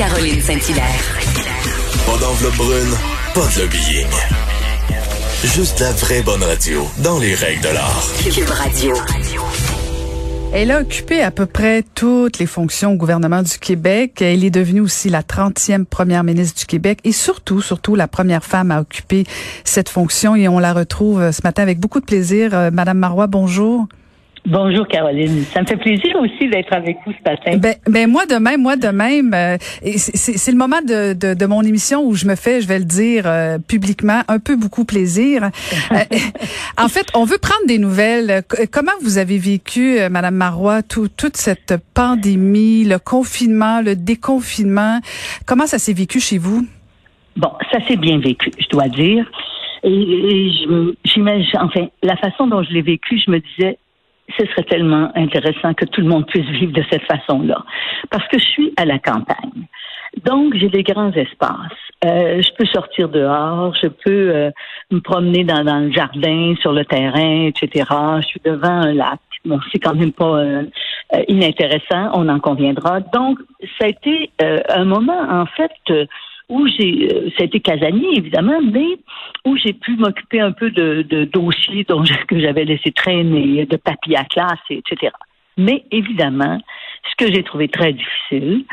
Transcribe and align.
Caroline 0.00 0.40
Saint-Hilaire. 0.40 1.20
Pas 2.06 2.16
d'enveloppe 2.16 2.56
brune, 2.56 2.94
pas 3.34 3.46
de 3.54 3.60
lobbying. 3.60 4.06
Juste 5.44 5.78
la 5.80 5.92
vraie 5.92 6.22
bonne 6.22 6.42
radio, 6.42 6.88
dans 7.04 7.18
les 7.18 7.34
règles 7.34 7.60
de 7.60 7.68
l'art. 7.68 8.08
Cube 8.24 8.48
Radio. 8.48 8.94
Elle 10.54 10.70
a 10.70 10.80
occupé 10.80 11.20
à 11.20 11.30
peu 11.30 11.44
près 11.44 11.84
toutes 11.94 12.38
les 12.38 12.46
fonctions 12.46 12.94
au 12.94 12.96
gouvernement 12.96 13.42
du 13.42 13.58
Québec. 13.58 14.22
Elle 14.22 14.42
est 14.42 14.50
devenue 14.50 14.80
aussi 14.80 15.10
la 15.10 15.20
30e 15.20 15.84
première 15.84 16.24
ministre 16.24 16.60
du 16.60 16.64
Québec 16.64 17.00
et 17.04 17.12
surtout, 17.12 17.60
surtout 17.60 17.94
la 17.94 18.08
première 18.08 18.42
femme 18.42 18.70
à 18.70 18.80
occuper 18.80 19.26
cette 19.64 19.90
fonction. 19.90 20.34
Et 20.34 20.48
on 20.48 20.58
la 20.58 20.72
retrouve 20.72 21.30
ce 21.30 21.42
matin 21.44 21.62
avec 21.62 21.78
beaucoup 21.78 22.00
de 22.00 22.06
plaisir. 22.06 22.54
Euh, 22.54 22.70
Madame 22.72 22.96
Marois, 22.96 23.26
bonjour. 23.26 23.86
Bonjour 24.46 24.88
Caroline, 24.88 25.44
ça 25.52 25.60
me 25.60 25.66
fait 25.66 25.76
plaisir 25.76 26.16
aussi 26.16 26.48
d'être 26.48 26.72
avec 26.72 26.96
vous 27.04 27.12
ce 27.12 27.30
matin. 27.30 27.58
Ben, 27.58 27.74
ben 27.86 28.10
moi 28.10 28.24
de 28.24 28.36
même, 28.36 28.62
moi 28.62 28.76
de 28.76 28.88
même. 28.88 29.34
Euh, 29.34 29.58
c'est 29.60 30.50
le 30.50 30.56
moment 30.56 30.80
de, 30.80 31.12
de, 31.12 31.34
de, 31.34 31.46
mon 31.46 31.60
émission 31.62 32.02
où 32.06 32.14
je 32.14 32.26
me 32.26 32.34
fais, 32.36 32.62
je 32.62 32.66
vais 32.66 32.78
le 32.78 32.86
dire 32.86 33.24
euh, 33.26 33.58
publiquement, 33.58 34.22
un 34.28 34.38
peu 34.38 34.56
beaucoup 34.56 34.84
plaisir. 34.84 35.50
Euh, 35.92 36.04
en 36.78 36.88
fait, 36.88 37.06
on 37.14 37.24
veut 37.24 37.38
prendre 37.38 37.66
des 37.66 37.78
nouvelles. 37.78 38.42
Comment 38.70 38.92
vous 39.02 39.18
avez 39.18 39.38
vécu, 39.38 39.98
Madame 40.08 40.36
Marois, 40.36 40.82
tout, 40.82 41.08
toute 41.08 41.36
cette 41.36 41.74
pandémie, 41.94 42.84
le 42.84 42.98
confinement, 42.98 43.80
le 43.80 43.96
déconfinement? 43.96 45.00
Comment 45.46 45.66
ça 45.66 45.78
s'est 45.78 45.92
vécu 45.92 46.20
chez 46.20 46.38
vous? 46.38 46.66
Bon, 47.36 47.50
ça 47.72 47.78
s'est 47.88 47.96
bien 47.96 48.18
vécu, 48.18 48.52
je 48.58 48.68
dois 48.68 48.88
dire. 48.88 49.28
Et, 49.82 49.90
et 49.90 50.50
j'imagine, 51.04 51.58
enfin, 51.60 51.88
la 52.02 52.16
façon 52.16 52.46
dont 52.46 52.62
je 52.62 52.72
l'ai 52.72 52.82
vécu, 52.82 53.20
je 53.24 53.30
me 53.30 53.40
disais, 53.40 53.76
ce 54.38 54.46
serait 54.46 54.64
tellement 54.64 55.10
intéressant 55.14 55.74
que 55.74 55.84
tout 55.84 56.00
le 56.00 56.08
monde 56.08 56.26
puisse 56.26 56.48
vivre 56.48 56.72
de 56.72 56.84
cette 56.90 57.04
façon-là. 57.04 57.64
Parce 58.10 58.26
que 58.28 58.38
je 58.38 58.44
suis 58.44 58.72
à 58.76 58.84
la 58.84 58.98
campagne. 58.98 59.66
Donc, 60.24 60.54
j'ai 60.56 60.68
des 60.68 60.82
grands 60.82 61.12
espaces. 61.12 61.72
Euh, 62.04 62.42
je 62.42 62.50
peux 62.56 62.66
sortir 62.66 63.08
dehors, 63.08 63.74
je 63.80 63.88
peux 63.88 64.34
euh, 64.34 64.50
me 64.90 65.00
promener 65.00 65.44
dans, 65.44 65.64
dans, 65.64 65.80
le 65.80 65.92
jardin, 65.92 66.54
sur 66.60 66.72
le 66.72 66.84
terrain, 66.84 67.46
etc. 67.46 67.84
Je 68.20 68.26
suis 68.26 68.40
devant 68.44 68.68
un 68.68 68.92
lac. 68.92 69.20
Bon, 69.44 69.58
c'est 69.72 69.78
quand 69.78 69.94
même 69.94 70.12
pas 70.12 70.38
euh, 70.38 70.64
inintéressant, 71.28 72.10
on 72.14 72.28
en 72.28 72.40
conviendra. 72.40 73.00
Donc, 73.00 73.38
ça 73.78 73.86
a 73.86 73.88
été 73.88 74.30
un 74.38 74.84
moment, 74.84 75.18
en 75.30 75.46
fait, 75.46 76.08
où 76.50 76.66
j'ai, 76.66 77.08
euh, 77.14 77.30
a 77.38 77.44
été 77.44 77.60
Casanier 77.60 78.18
évidemment, 78.18 78.60
mais 78.60 78.98
où 79.46 79.56
j'ai 79.56 79.72
pu 79.72 79.96
m'occuper 79.96 80.40
un 80.40 80.52
peu 80.52 80.70
de, 80.70 81.02
de 81.08 81.24
dossiers 81.24 81.84
dont 81.88 82.02
que 82.28 82.38
j'avais 82.38 82.64
laissé 82.64 82.90
traîner, 82.92 83.64
de 83.64 83.76
papiers 83.76 84.16
à 84.16 84.24
classe, 84.24 84.58
etc. 84.68 85.12
Mais 85.56 85.84
évidemment, 85.90 86.58
ce 87.10 87.24
que 87.24 87.32
j'ai 87.32 87.42
trouvé 87.42 87.68
très 87.68 87.92
difficile, 87.92 88.64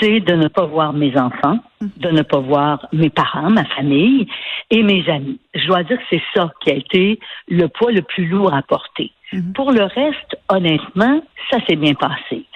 c'est 0.00 0.20
de 0.20 0.34
ne 0.34 0.48
pas 0.48 0.66
voir 0.66 0.92
mes 0.92 1.16
enfants, 1.18 1.58
de 1.80 2.10
ne 2.10 2.22
pas 2.22 2.38
voir 2.38 2.86
mes 2.92 3.10
parents, 3.10 3.50
ma 3.50 3.64
famille 3.64 4.26
et 4.70 4.82
mes 4.82 5.08
amis. 5.08 5.38
Je 5.54 5.66
dois 5.66 5.82
dire 5.82 5.98
que 5.98 6.04
c'est 6.10 6.22
ça 6.34 6.50
qui 6.60 6.70
a 6.70 6.74
été 6.74 7.18
le 7.48 7.68
poids 7.68 7.92
le 7.92 8.02
plus 8.02 8.26
lourd 8.26 8.54
à 8.54 8.62
porter. 8.62 9.12
Mhm. 9.32 9.52
Pour 9.54 9.72
le 9.72 9.84
reste, 9.84 10.36
honnêtement, 10.48 11.22
ça 11.50 11.58
s'est 11.66 11.76
bien 11.76 11.94
passé. 11.94 12.46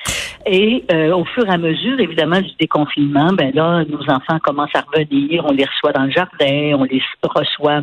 Et 0.46 0.84
euh, 0.92 1.12
au 1.12 1.24
fur 1.24 1.44
et 1.44 1.50
à 1.50 1.58
mesure, 1.58 1.98
évidemment, 1.98 2.40
du 2.40 2.52
déconfinement, 2.60 3.32
ben 3.32 3.52
là, 3.52 3.84
nos 3.84 4.02
enfants 4.08 4.38
commencent 4.38 4.74
à 4.74 4.84
revenir, 4.92 5.44
on 5.44 5.52
les 5.52 5.64
reçoit 5.64 5.92
dans 5.92 6.04
le 6.04 6.12
jardin, 6.12 6.76
on 6.78 6.84
les 6.84 7.02
reçoit 7.24 7.82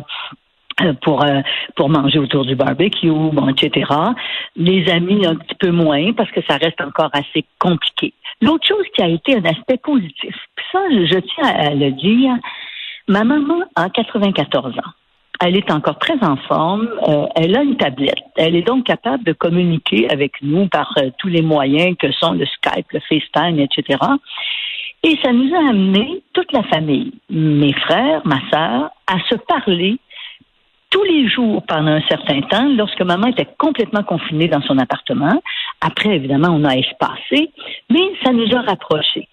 euh, 0.80 0.94
pour 1.02 1.22
euh, 1.22 1.40
pour 1.76 1.90
manger 1.90 2.18
autour 2.18 2.46
du 2.46 2.56
barbecue, 2.56 3.10
bon, 3.10 3.48
etc. 3.48 3.90
Les 4.56 4.88
amis 4.90 5.26
un 5.26 5.34
petit 5.36 5.54
peu 5.56 5.70
moins 5.70 6.12
parce 6.14 6.30
que 6.30 6.40
ça 6.48 6.56
reste 6.56 6.80
encore 6.80 7.10
assez 7.12 7.44
compliqué. 7.58 8.14
L'autre 8.40 8.66
chose 8.66 8.86
qui 8.96 9.02
a 9.02 9.08
été 9.08 9.36
un 9.36 9.44
aspect 9.44 9.76
positif, 9.76 10.34
ça, 10.72 10.80
je 10.90 11.18
tiens 11.20 11.48
à 11.48 11.70
le 11.74 11.90
dire, 11.90 12.32
ma 13.08 13.24
maman 13.24 13.62
a 13.76 13.90
94 13.90 14.78
ans. 14.78 15.03
Elle 15.40 15.56
est 15.56 15.70
encore 15.70 15.98
très 15.98 16.22
en 16.22 16.36
forme. 16.36 16.88
Euh, 17.08 17.26
elle 17.34 17.56
a 17.56 17.62
une 17.62 17.76
tablette. 17.76 18.22
Elle 18.36 18.56
est 18.56 18.62
donc 18.62 18.84
capable 18.84 19.24
de 19.24 19.32
communiquer 19.32 20.08
avec 20.10 20.34
nous 20.42 20.68
par 20.68 20.92
euh, 20.98 21.10
tous 21.18 21.28
les 21.28 21.42
moyens 21.42 21.96
que 21.98 22.10
sont 22.12 22.32
le 22.32 22.46
Skype, 22.46 22.86
le 22.92 23.00
FaceTime, 23.00 23.58
etc. 23.58 23.98
Et 25.02 25.18
ça 25.22 25.32
nous 25.32 25.54
a 25.54 25.68
amené, 25.68 26.22
toute 26.32 26.50
la 26.52 26.62
famille, 26.62 27.12
mes 27.28 27.74
frères, 27.74 28.22
ma 28.24 28.40
sœur, 28.50 28.90
à 29.06 29.18
se 29.28 29.34
parler 29.34 29.98
tous 30.88 31.02
les 31.02 31.28
jours 31.28 31.62
pendant 31.66 31.90
un 31.90 32.02
certain 32.08 32.40
temps, 32.42 32.68
lorsque 32.68 33.02
maman 33.02 33.26
était 33.26 33.48
complètement 33.58 34.04
confinée 34.04 34.46
dans 34.46 34.62
son 34.62 34.78
appartement. 34.78 35.42
Après, 35.80 36.10
évidemment, 36.14 36.50
on 36.52 36.64
a 36.64 36.76
espacé, 36.76 37.50
mais 37.90 38.12
ça 38.22 38.32
nous 38.32 38.46
a 38.54 38.62
rapprochés. 38.62 39.28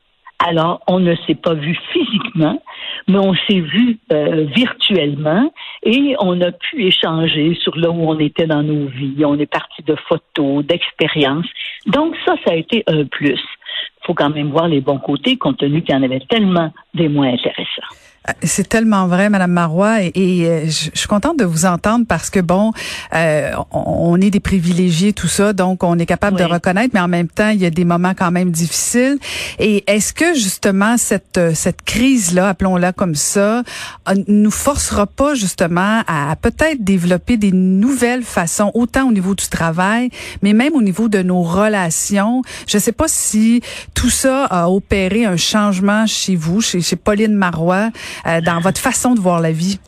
Alors, 0.47 0.81
on 0.87 0.99
ne 0.99 1.15
s'est 1.27 1.35
pas 1.35 1.53
vu 1.53 1.77
physiquement, 1.91 2.61
mais 3.07 3.19
on 3.19 3.33
s'est 3.33 3.59
vu 3.59 3.99
euh, 4.11 4.45
virtuellement 4.55 5.53
et 5.83 6.15
on 6.19 6.41
a 6.41 6.51
pu 6.51 6.85
échanger 6.85 7.55
sur 7.61 7.77
là 7.77 7.91
où 7.91 8.09
on 8.09 8.17
était 8.19 8.47
dans 8.47 8.63
nos 8.63 8.87
vies. 8.87 9.23
On 9.23 9.37
est 9.37 9.51
parti 9.51 9.83
de 9.83 9.95
photos, 10.07 10.65
d'expériences. 10.65 11.45
Donc 11.85 12.15
ça, 12.25 12.35
ça 12.45 12.53
a 12.53 12.55
été 12.55 12.83
un 12.87 13.05
plus. 13.05 13.39
Il 13.39 14.05
faut 14.07 14.13
quand 14.15 14.31
même 14.31 14.49
voir 14.49 14.67
les 14.67 14.81
bons 14.81 14.97
côtés, 14.97 15.37
compte 15.37 15.57
tenu 15.57 15.83
qu'il 15.83 15.93
y 15.93 15.97
en 15.97 16.03
avait 16.03 16.21
tellement 16.27 16.73
des 16.95 17.07
moins 17.07 17.31
intéressants. 17.33 17.95
C'est 18.43 18.69
tellement 18.69 19.07
vrai, 19.07 19.31
Madame 19.31 19.51
Marois, 19.51 20.03
et, 20.03 20.45
euh, 20.45 20.65
je, 20.65 20.91
suis 20.93 21.07
contente 21.07 21.39
de 21.39 21.43
vous 21.43 21.65
entendre 21.65 22.05
parce 22.07 22.29
que 22.29 22.39
bon, 22.39 22.71
euh, 23.15 23.51
on, 23.71 24.21
est 24.21 24.29
des 24.29 24.39
privilégiés, 24.39 25.11
tout 25.11 25.27
ça, 25.27 25.53
donc 25.53 25.83
on 25.83 25.97
est 25.97 26.05
capable 26.05 26.37
de 26.37 26.43
reconnaître, 26.43 26.91
mais 26.93 26.99
en 26.99 27.07
même 27.07 27.27
temps, 27.27 27.49
il 27.49 27.59
y 27.59 27.65
a 27.65 27.71
des 27.71 27.83
moments 27.83 28.13
quand 28.15 28.29
même 28.29 28.51
difficiles. 28.51 29.17
Et 29.57 29.83
est-ce 29.87 30.13
que 30.13 30.35
justement 30.35 30.97
cette 30.97 31.39
cette 31.55 31.81
crise 31.81 32.35
là, 32.35 32.49
appelons-la 32.49 32.93
comme 32.93 33.15
ça, 33.15 33.63
euh, 34.07 34.13
nous 34.27 34.51
forcera 34.51 35.07
pas 35.07 35.33
justement 35.33 36.03
à, 36.05 36.35
peut-être 36.39 36.83
développer 36.83 37.37
des 37.37 37.51
nouvelles 37.51 38.23
façons, 38.23 38.69
autant 38.75 39.07
au 39.07 39.11
niveau 39.11 39.33
du 39.33 39.47
travail, 39.47 40.11
mais 40.43 40.53
même 40.53 40.75
au 40.75 40.83
niveau 40.83 41.09
de 41.09 41.23
nos 41.23 41.41
relations? 41.41 42.43
Je 42.67 42.77
sais 42.77 42.91
pas 42.91 43.07
si 43.07 43.63
tout 43.95 44.11
ça 44.11 44.45
a 44.45 44.69
opéré 44.69 45.25
un 45.25 45.37
changement 45.37 46.05
chez 46.05 46.35
vous, 46.35 46.61
chez, 46.61 46.81
chez 46.81 46.95
Pauline 46.95 47.33
Marois. 47.33 47.89
Euh, 48.27 48.41
dans 48.41 48.59
votre 48.59 48.79
façon 48.79 49.13
de 49.13 49.19
voir 49.19 49.39
la 49.39 49.51
vie? 49.51 49.79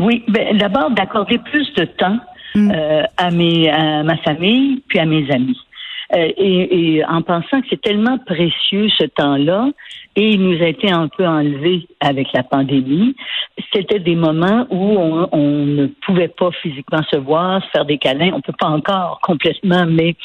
Oui, 0.00 0.24
ben, 0.28 0.56
d'abord 0.56 0.90
d'accorder 0.90 1.38
plus 1.38 1.72
de 1.74 1.84
temps 1.84 2.18
mm. 2.54 2.70
euh, 2.70 3.02
à, 3.16 3.30
mes, 3.30 3.70
à 3.70 4.02
ma 4.02 4.16
famille 4.18 4.82
puis 4.88 4.98
à 4.98 5.06
mes 5.06 5.30
amis. 5.30 5.58
Euh, 6.14 6.30
et, 6.36 6.96
et, 6.96 7.04
en 7.06 7.22
pensant 7.22 7.62
que 7.62 7.66
c'est 7.70 7.80
tellement 7.80 8.18
précieux 8.18 8.88
ce 8.98 9.04
temps-là, 9.04 9.68
et 10.14 10.28
il 10.28 10.42
nous 10.42 10.62
a 10.62 10.66
été 10.66 10.90
un 10.90 11.08
peu 11.08 11.26
enlevé 11.26 11.86
avec 12.00 12.28
la 12.34 12.42
pandémie. 12.42 13.16
C'était 13.72 13.98
des 13.98 14.14
moments 14.14 14.66
où 14.68 14.98
on, 14.98 15.28
on, 15.32 15.64
ne 15.64 15.86
pouvait 15.86 16.28
pas 16.28 16.50
physiquement 16.60 17.02
se 17.10 17.16
voir, 17.16 17.62
se 17.64 17.70
faire 17.70 17.86
des 17.86 17.96
câlins. 17.96 18.32
On 18.34 18.42
peut 18.42 18.52
pas 18.58 18.68
encore 18.68 19.20
complètement, 19.22 19.86
mais 19.86 20.16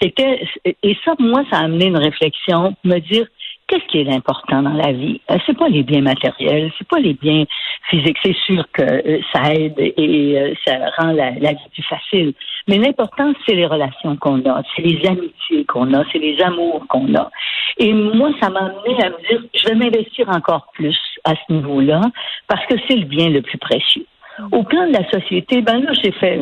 c'était 0.00 0.46
et 0.82 0.96
ça, 1.04 1.14
moi, 1.18 1.42
ça 1.50 1.58
a 1.58 1.64
amené 1.64 1.86
une 1.86 1.96
réflexion, 1.96 2.76
me 2.84 2.98
dire 3.00 3.26
qu'est-ce 3.66 3.84
qui 3.86 4.00
est 4.00 4.12
important 4.12 4.62
dans 4.62 4.72
la 4.72 4.92
vie? 4.92 5.20
Euh, 5.30 5.38
C'est 5.46 5.56
pas 5.56 5.68
les 5.68 5.82
biens 5.82 6.02
matériels, 6.02 6.72
c'est 6.78 6.86
pas 6.88 6.98
les 6.98 7.14
biens 7.14 7.44
physiques. 7.90 8.18
C'est 8.24 8.36
sûr 8.46 8.64
que 8.72 8.82
euh, 8.82 9.20
ça 9.32 9.52
aide 9.52 9.74
et 9.78 10.38
euh, 10.38 10.54
ça 10.66 10.78
rend 10.98 11.12
la, 11.12 11.30
vie 11.30 11.68
plus 11.72 11.82
facile. 11.82 12.34
Mais 12.68 12.78
l'important, 12.78 13.32
c'est 13.46 13.54
les 13.54 13.66
relations 13.66 14.16
qu'on 14.16 14.44
a, 14.48 14.62
c'est 14.74 14.82
les 14.82 15.06
amitiés 15.06 15.64
qu'on 15.66 15.92
a, 15.94 16.04
c'est 16.12 16.18
les 16.18 16.40
amours 16.42 16.84
qu'on 16.88 17.14
a. 17.14 17.30
Et 17.78 17.92
moi, 17.92 18.30
ça 18.40 18.50
m'a 18.50 18.60
amené 18.60 19.02
à 19.02 19.10
me 19.10 19.28
dire, 19.28 19.42
je 19.54 19.68
vais 19.68 19.74
m'investir 19.74 20.28
encore 20.28 20.68
plus 20.74 20.98
à 21.24 21.34
ce 21.34 21.52
niveau-là 21.52 22.00
parce 22.48 22.64
que 22.66 22.74
c'est 22.88 22.96
le 22.96 23.04
bien 23.04 23.28
le 23.28 23.42
plus 23.42 23.58
précieux. 23.58 24.06
Au 24.52 24.62
plan 24.62 24.86
de 24.86 24.92
la 24.92 25.08
société, 25.10 25.62
ben 25.62 25.80
là, 25.82 25.92
j'ai 26.02 26.12
fait, 26.12 26.38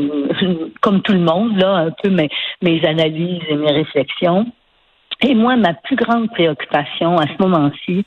comme 0.81 1.01
tout 1.03 1.13
le 1.13 1.21
monde, 1.21 1.57
là, 1.59 1.77
un 1.77 1.91
peu 1.91 2.11
mes, 2.11 2.29
mes 2.61 2.85
analyses 2.85 3.43
et 3.49 3.55
mes 3.55 3.71
réflexions. 3.71 4.47
Et 5.23 5.35
moi, 5.35 5.57
ma 5.57 5.75
plus 5.75 5.97
grande 5.97 6.31
préoccupation 6.31 7.17
à 7.19 7.27
ce 7.27 7.43
moment-ci, 7.43 8.05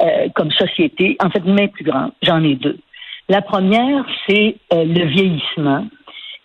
euh, 0.00 0.28
comme 0.34 0.50
société, 0.52 1.16
en 1.22 1.30
fait, 1.30 1.44
mes 1.44 1.68
plus 1.68 1.84
grandes, 1.84 2.12
j'en 2.22 2.42
ai 2.42 2.54
deux. 2.54 2.78
La 3.28 3.42
première, 3.42 4.04
c'est 4.26 4.56
euh, 4.72 4.84
le 4.84 5.04
vieillissement 5.06 5.86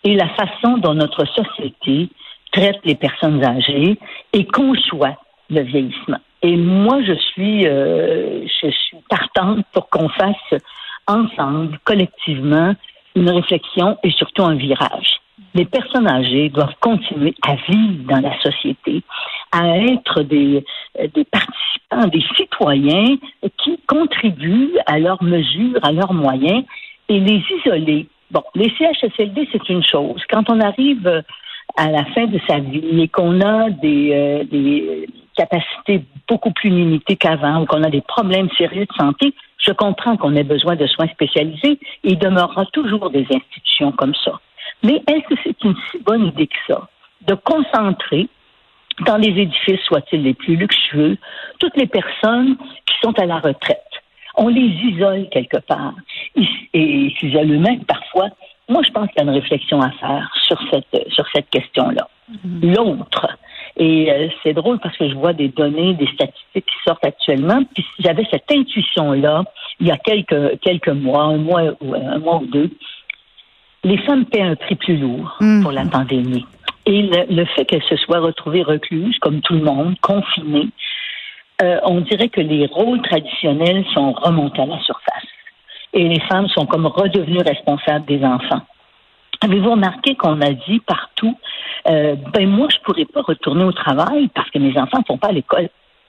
et 0.04 0.14
la 0.14 0.28
façon 0.28 0.78
dont 0.78 0.94
notre 0.94 1.24
société 1.26 2.08
traite 2.52 2.78
les 2.84 2.94
personnes 2.94 3.44
âgées 3.44 3.98
et 4.32 4.46
conçoit 4.46 5.16
le 5.50 5.62
vieillissement. 5.62 6.18
Et 6.42 6.56
moi, 6.56 7.02
je 7.02 7.14
suis, 7.14 7.66
euh, 7.66 8.46
je 8.62 8.70
suis 8.70 8.98
partante 9.08 9.64
pour 9.72 9.88
qu'on 9.88 10.08
fasse 10.08 10.60
ensemble, 11.06 11.78
collectivement, 11.84 12.74
une 13.16 13.30
réflexion 13.30 13.98
et 14.04 14.10
surtout 14.12 14.44
un 14.44 14.54
virage. 14.54 15.20
Les 15.54 15.64
personnes 15.64 16.08
âgées 16.08 16.50
doivent 16.50 16.76
continuer 16.80 17.34
à 17.42 17.56
vivre 17.68 18.04
dans 18.08 18.20
la 18.20 18.38
société, 18.40 19.02
à 19.52 19.78
être 19.78 20.22
des, 20.22 20.64
des 21.14 21.24
participants, 21.24 22.08
des 22.08 22.24
citoyens 22.36 23.16
qui 23.58 23.78
contribuent 23.86 24.76
à 24.86 24.98
leur 24.98 25.22
mesure, 25.22 25.78
à 25.82 25.92
leurs 25.92 26.12
moyens, 26.12 26.64
et 27.08 27.20
les 27.20 27.42
isoler. 27.58 28.06
Bon, 28.30 28.42
les 28.54 28.70
CHSLD, 28.76 29.48
c'est 29.52 29.68
une 29.68 29.82
chose. 29.82 30.22
Quand 30.28 30.50
on 30.50 30.60
arrive 30.60 31.22
à 31.76 31.90
la 31.90 32.04
fin 32.06 32.26
de 32.26 32.38
sa 32.46 32.58
vie 32.58 33.00
et 33.00 33.08
qu'on 33.08 33.40
a 33.40 33.70
des, 33.70 34.10
euh, 34.12 34.44
des 34.44 35.08
capacités 35.36 36.04
beaucoup 36.26 36.52
plus 36.52 36.70
limitées 36.70 37.16
qu'avant 37.16 37.62
ou 37.62 37.66
qu'on 37.66 37.84
a 37.84 37.90
des 37.90 38.00
problèmes 38.00 38.48
sérieux 38.58 38.86
de 38.86 38.94
santé, 38.98 39.34
je 39.58 39.72
comprends 39.72 40.16
qu'on 40.16 40.34
ait 40.36 40.44
besoin 40.44 40.76
de 40.76 40.86
soins 40.86 41.08
spécialisés. 41.08 41.78
il 42.04 42.18
demeurera 42.18 42.66
toujours 42.66 43.10
des 43.10 43.26
institutions 43.32 43.92
comme 43.92 44.14
ça. 44.24 44.40
Mais 44.82 45.02
est-ce 45.08 45.34
que 45.34 45.40
c'est 45.42 45.64
une 45.64 45.74
si 45.90 45.98
bonne 46.02 46.26
idée 46.26 46.46
que 46.46 46.56
ça? 46.66 46.88
De 47.26 47.34
concentrer 47.34 48.28
dans 49.06 49.16
les 49.16 49.28
édifices, 49.28 49.80
soient-ils 49.86 50.22
les 50.22 50.34
plus 50.34 50.56
luxueux, 50.56 51.16
toutes 51.58 51.76
les 51.76 51.86
personnes 51.86 52.56
qui 52.56 52.94
sont 53.02 53.18
à 53.18 53.26
la 53.26 53.38
retraite? 53.38 53.82
On 54.36 54.48
les 54.48 54.60
isole 54.60 55.28
quelque 55.30 55.58
part. 55.58 55.94
Et 56.36 56.44
ils 56.72 57.14
s'isolent 57.18 57.52
eux-mêmes 57.52 57.84
parfois. 57.84 58.28
Moi, 58.68 58.82
je 58.86 58.92
pense 58.92 59.08
qu'il 59.08 59.18
y 59.18 59.20
a 59.20 59.24
une 59.24 59.36
réflexion 59.38 59.80
à 59.80 59.90
faire 59.92 60.30
sur 60.46 60.60
cette, 60.70 61.10
sur 61.10 61.24
cette 61.34 61.48
question-là. 61.50 62.08
Mm-hmm. 62.30 62.76
L'autre, 62.76 63.26
et 63.78 64.10
euh, 64.10 64.28
c'est 64.42 64.52
drôle 64.52 64.78
parce 64.80 64.96
que 64.96 65.08
je 65.08 65.14
vois 65.14 65.32
des 65.32 65.48
données, 65.48 65.94
des 65.94 66.08
statistiques 66.08 66.66
qui 66.66 66.84
sortent 66.86 67.04
actuellement. 67.04 67.62
Puis 67.74 67.84
j'avais 68.00 68.26
cette 68.30 68.50
intuition-là 68.50 69.44
il 69.80 69.86
y 69.86 69.90
a 69.92 69.96
quelques, 69.96 70.58
quelques 70.60 70.88
mois, 70.88 71.24
un 71.24 71.36
mois, 71.36 71.62
ou, 71.80 71.94
un 71.94 72.18
mois 72.18 72.40
ou 72.42 72.46
deux. 72.46 72.70
Les 73.84 73.98
femmes 73.98 74.24
paient 74.26 74.42
un 74.42 74.56
prix 74.56 74.74
plus 74.74 74.96
lourd 74.96 75.36
mm. 75.40 75.62
pour 75.62 75.70
la 75.70 75.84
pandémie. 75.84 76.44
Et 76.88 77.02
le, 77.02 77.44
fait 77.44 77.66
qu'elles 77.66 77.82
se 77.82 77.96
soient 77.96 78.20
retrouvées 78.20 78.62
recluses, 78.62 79.18
comme 79.18 79.42
tout 79.42 79.52
le 79.52 79.60
monde, 79.60 79.94
confinées, 80.00 80.70
euh, 81.62 81.78
on 81.84 82.00
dirait 82.00 82.30
que 82.30 82.40
les 82.40 82.64
rôles 82.64 83.02
traditionnels 83.02 83.84
sont 83.92 84.12
remontés 84.12 84.62
à 84.62 84.66
la 84.66 84.80
surface. 84.80 85.26
Et 85.92 86.08
les 86.08 86.20
femmes 86.20 86.48
sont 86.48 86.64
comme 86.64 86.86
redevenues 86.86 87.42
responsables 87.46 88.06
des 88.06 88.24
enfants. 88.24 88.62
Avez-vous 89.42 89.72
remarqué 89.72 90.14
qu'on 90.14 90.40
a 90.40 90.50
dit 90.52 90.80
partout, 90.80 91.38
euh, 91.90 92.16
ben 92.32 92.48
moi 92.48 92.68
je 92.72 92.78
pourrais 92.82 93.04
pas 93.04 93.20
retourner 93.20 93.64
au 93.64 93.72
travail 93.72 94.28
parce 94.34 94.48
que 94.48 94.58
mes 94.58 94.76
enfants 94.78 95.00
ne 95.00 95.04
font 95.04 95.18
pas 95.18 95.28
à 95.28 95.32
l'école. 95.32 95.68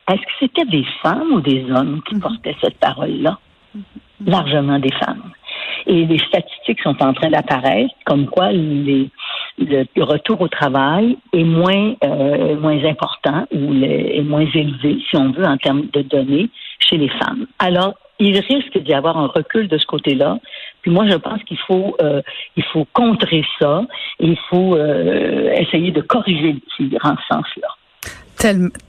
Est-ce 0.09 0.21
que 0.21 0.31
c'était 0.39 0.65
des 0.65 0.85
femmes 1.03 1.33
ou 1.33 1.41
des 1.41 1.69
hommes 1.69 2.01
qui 2.07 2.15
mhm. 2.15 2.21
portaient 2.21 2.55
cette 2.61 2.79
parole-là? 2.79 3.37
Mhm. 3.75 3.83
Largement 4.27 4.79
des 4.79 4.93
femmes. 4.93 5.31
Et 5.87 6.05
les 6.05 6.19
statistiques 6.19 6.81
sont 6.81 7.01
en 7.03 7.13
train 7.13 7.29
d'apparaître, 7.29 7.93
comme 8.05 8.27
quoi 8.27 8.51
les, 8.53 9.09
le 9.59 10.03
retour 10.03 10.41
au 10.41 10.47
travail 10.47 11.17
est 11.33 11.43
moins 11.43 11.93
euh, 12.03 12.55
moins 12.59 12.83
important 12.85 13.45
ou 13.51 13.73
est 13.83 14.21
moins 14.21 14.45
élevé, 14.53 14.99
si 15.09 15.17
on 15.17 15.31
veut, 15.31 15.45
en 15.45 15.57
termes 15.57 15.87
de 15.93 16.01
données 16.01 16.49
chez 16.79 16.97
les 16.97 17.09
femmes. 17.09 17.45
Alors, 17.59 17.95
il 18.19 18.37
risque 18.37 18.77
d'y 18.77 18.93
avoir 18.93 19.17
un 19.17 19.27
recul 19.27 19.67
de 19.67 19.77
ce 19.77 19.85
côté-là. 19.85 20.39
Puis 20.81 20.91
moi, 20.91 21.07
je 21.07 21.15
pense 21.15 21.41
qu'il 21.43 21.57
faut 21.59 21.95
euh, 22.01 22.21
il 22.57 22.63
faut 22.63 22.85
contrer 22.93 23.43
ça 23.59 23.83
et 24.19 24.27
il 24.27 24.37
faut 24.49 24.75
euh, 24.75 25.51
essayer 25.53 25.91
de 25.91 26.01
corriger 26.01 26.53
le 26.53 26.89
tir 26.89 26.99
en 27.03 27.15
ce 27.15 27.35
sens-là. 27.35 27.67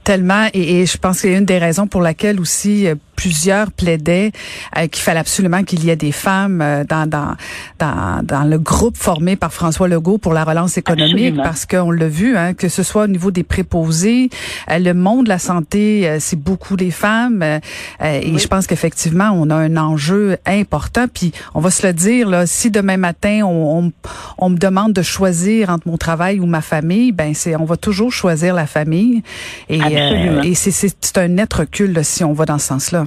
Tellement, 0.03 0.47
et, 0.53 0.81
et, 0.81 0.85
je 0.85 0.97
pense 0.97 1.21
qu'il 1.21 1.31
y 1.31 1.35
a 1.35 1.37
une 1.37 1.45
des 1.45 1.57
raisons 1.57 1.87
pour 1.87 2.01
laquelle 2.01 2.39
aussi 2.39 2.87
plusieurs 3.21 3.71
plaidaient 3.71 4.31
euh, 4.75 4.87
qu'il 4.87 5.03
fallait 5.03 5.19
absolument 5.19 5.63
qu'il 5.63 5.85
y 5.85 5.91
ait 5.91 5.95
des 5.95 6.11
femmes 6.11 6.59
euh, 6.59 6.83
dans, 6.83 7.07
dans, 7.07 7.35
dans, 7.77 8.21
dans, 8.23 8.43
le 8.45 8.57
groupe 8.57 8.97
formé 8.97 9.35
par 9.35 9.53
François 9.53 9.87
Legault 9.87 10.17
pour 10.17 10.33
la 10.33 10.43
relance 10.43 10.79
économique 10.79 11.35
parce 11.35 11.67
qu'on 11.67 11.91
l'a 11.91 12.07
vu, 12.07 12.35
hein, 12.35 12.55
que 12.55 12.67
ce 12.67 12.81
soit 12.81 13.03
au 13.03 13.07
niveau 13.07 13.29
des 13.29 13.43
préposés, 13.43 14.31
euh, 14.71 14.79
le 14.79 14.95
monde 14.95 15.25
de 15.25 15.29
la 15.29 15.37
santé, 15.37 16.17
c'est 16.19 16.39
beaucoup 16.39 16.75
des 16.75 16.89
femmes 16.89 17.43
et 17.43 18.37
je 18.37 18.47
pense 18.47 18.65
qu'effectivement, 18.65 19.29
on 19.33 19.49
a 19.51 19.55
un 19.55 19.77
enjeu 19.77 20.37
important. 20.47 21.05
Puis 21.07 21.31
on 21.53 21.59
va 21.59 21.69
se 21.69 21.85
le 21.85 21.93
dire, 21.93 22.27
là, 22.27 22.47
si 22.47 22.71
demain 22.71 22.97
matin, 22.97 23.41
on, 23.43 23.91
on, 24.37 24.49
me 24.49 24.57
demande 24.57 24.93
de 24.93 25.01
choisir 25.01 25.69
entre 25.69 25.87
mon 25.87 25.97
travail 25.97 26.39
ou 26.39 26.45
ma 26.45 26.61
famille, 26.61 27.11
ben 27.11 27.33
c'est 27.33 27.55
on 27.55 27.65
va 27.65 27.77
toujours 27.77 28.11
choisir 28.11 28.55
la 28.55 28.65
famille. 28.65 29.21
Et, 29.69 29.79
et 30.43 30.55
c'est 30.55 31.17
un 31.17 31.27
net 31.27 31.53
recul 31.53 31.93
là, 31.93 32.03
si 32.03 32.23
on 32.23 32.33
va 32.33 32.45
dans 32.45 32.59
ce 32.59 32.67
sens-là. 32.67 33.05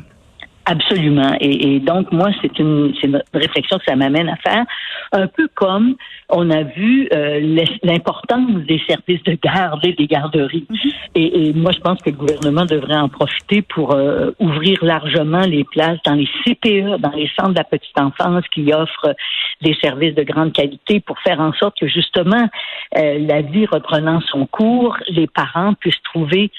Absolument. 0.67 1.37
Et, 1.41 1.79
donc, 1.81 2.11
moi, 2.11 2.31
c'est 2.41 2.59
une, 2.59 2.95
une 3.03 3.23
réflexion 3.35 3.79
que 3.79 3.85
ça 3.85 3.97
m'amène 3.97 4.31
à 4.31 4.37
faire. 4.37 4.65
Un 5.13 5.27
peu 5.27 5.47
comme 5.55 5.97
on 6.31 6.51
a 6.51 6.63
vu 6.63 7.09
euh, 7.13 7.65
l'importance 7.83 8.63
des 8.67 8.81
services 8.89 9.23
de 9.25 9.37
garde 9.43 9.85
et 9.85 9.93
des 9.93 10.07
garderies. 10.07 10.67
Mm-hmm. 10.71 10.93
et, 11.17 11.53
moi, 11.53 11.71
je 11.73 11.81
pense 11.81 12.01
que 12.01 12.11
le 12.11 12.17
gouvernement 12.17 12.65
devrait 12.65 12.97
en 12.97 13.11
profiter 13.11 13.61
pour 13.61 13.93
euh, 13.93 14.31
ouvrir 14.39 14.83
largement 14.83 15.43
les 15.43 15.65
places 15.65 15.99
dans 16.07 16.15
les 16.15 16.29
CPE, 16.45 16.99
dans 16.99 17.13
les 17.13 17.31
centres 17.39 17.51
de 17.51 17.59
la 17.59 17.65
petite 17.65 18.01
enfance 18.01 18.45
qui 18.53 18.73
offrent 18.73 19.15
des 19.61 19.75
services 19.83 20.15
de 20.15 20.23
grande 20.23 20.53
qualité 20.53 21.01
pour 21.01 21.19
faire 21.21 21.41
en 21.41 21.53
sorte 21.53 21.79
que 21.79 21.89
justement 21.89 22.49
euh, 22.97 23.19
la 23.19 23.43
vie 23.43 23.67
reprenant 23.67 24.21
son 24.23 24.47
cours, 24.47 24.97
les 25.09 25.27
parents 25.27 25.75
puissent 25.75 26.03
trouver 26.03 26.51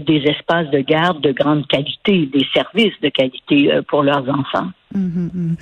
des 0.00 0.22
espaces 0.24 0.70
de 0.70 0.78
garde 0.78 1.20
de 1.20 1.32
grande 1.32 1.66
qualité, 1.66 2.26
des 2.32 2.46
services 2.54 2.98
de 3.02 3.10
qualité 3.10 3.39
pour 3.88 4.02
leurs 4.02 4.28
enfants. 4.28 4.70
Mm-hmm. 4.94 5.56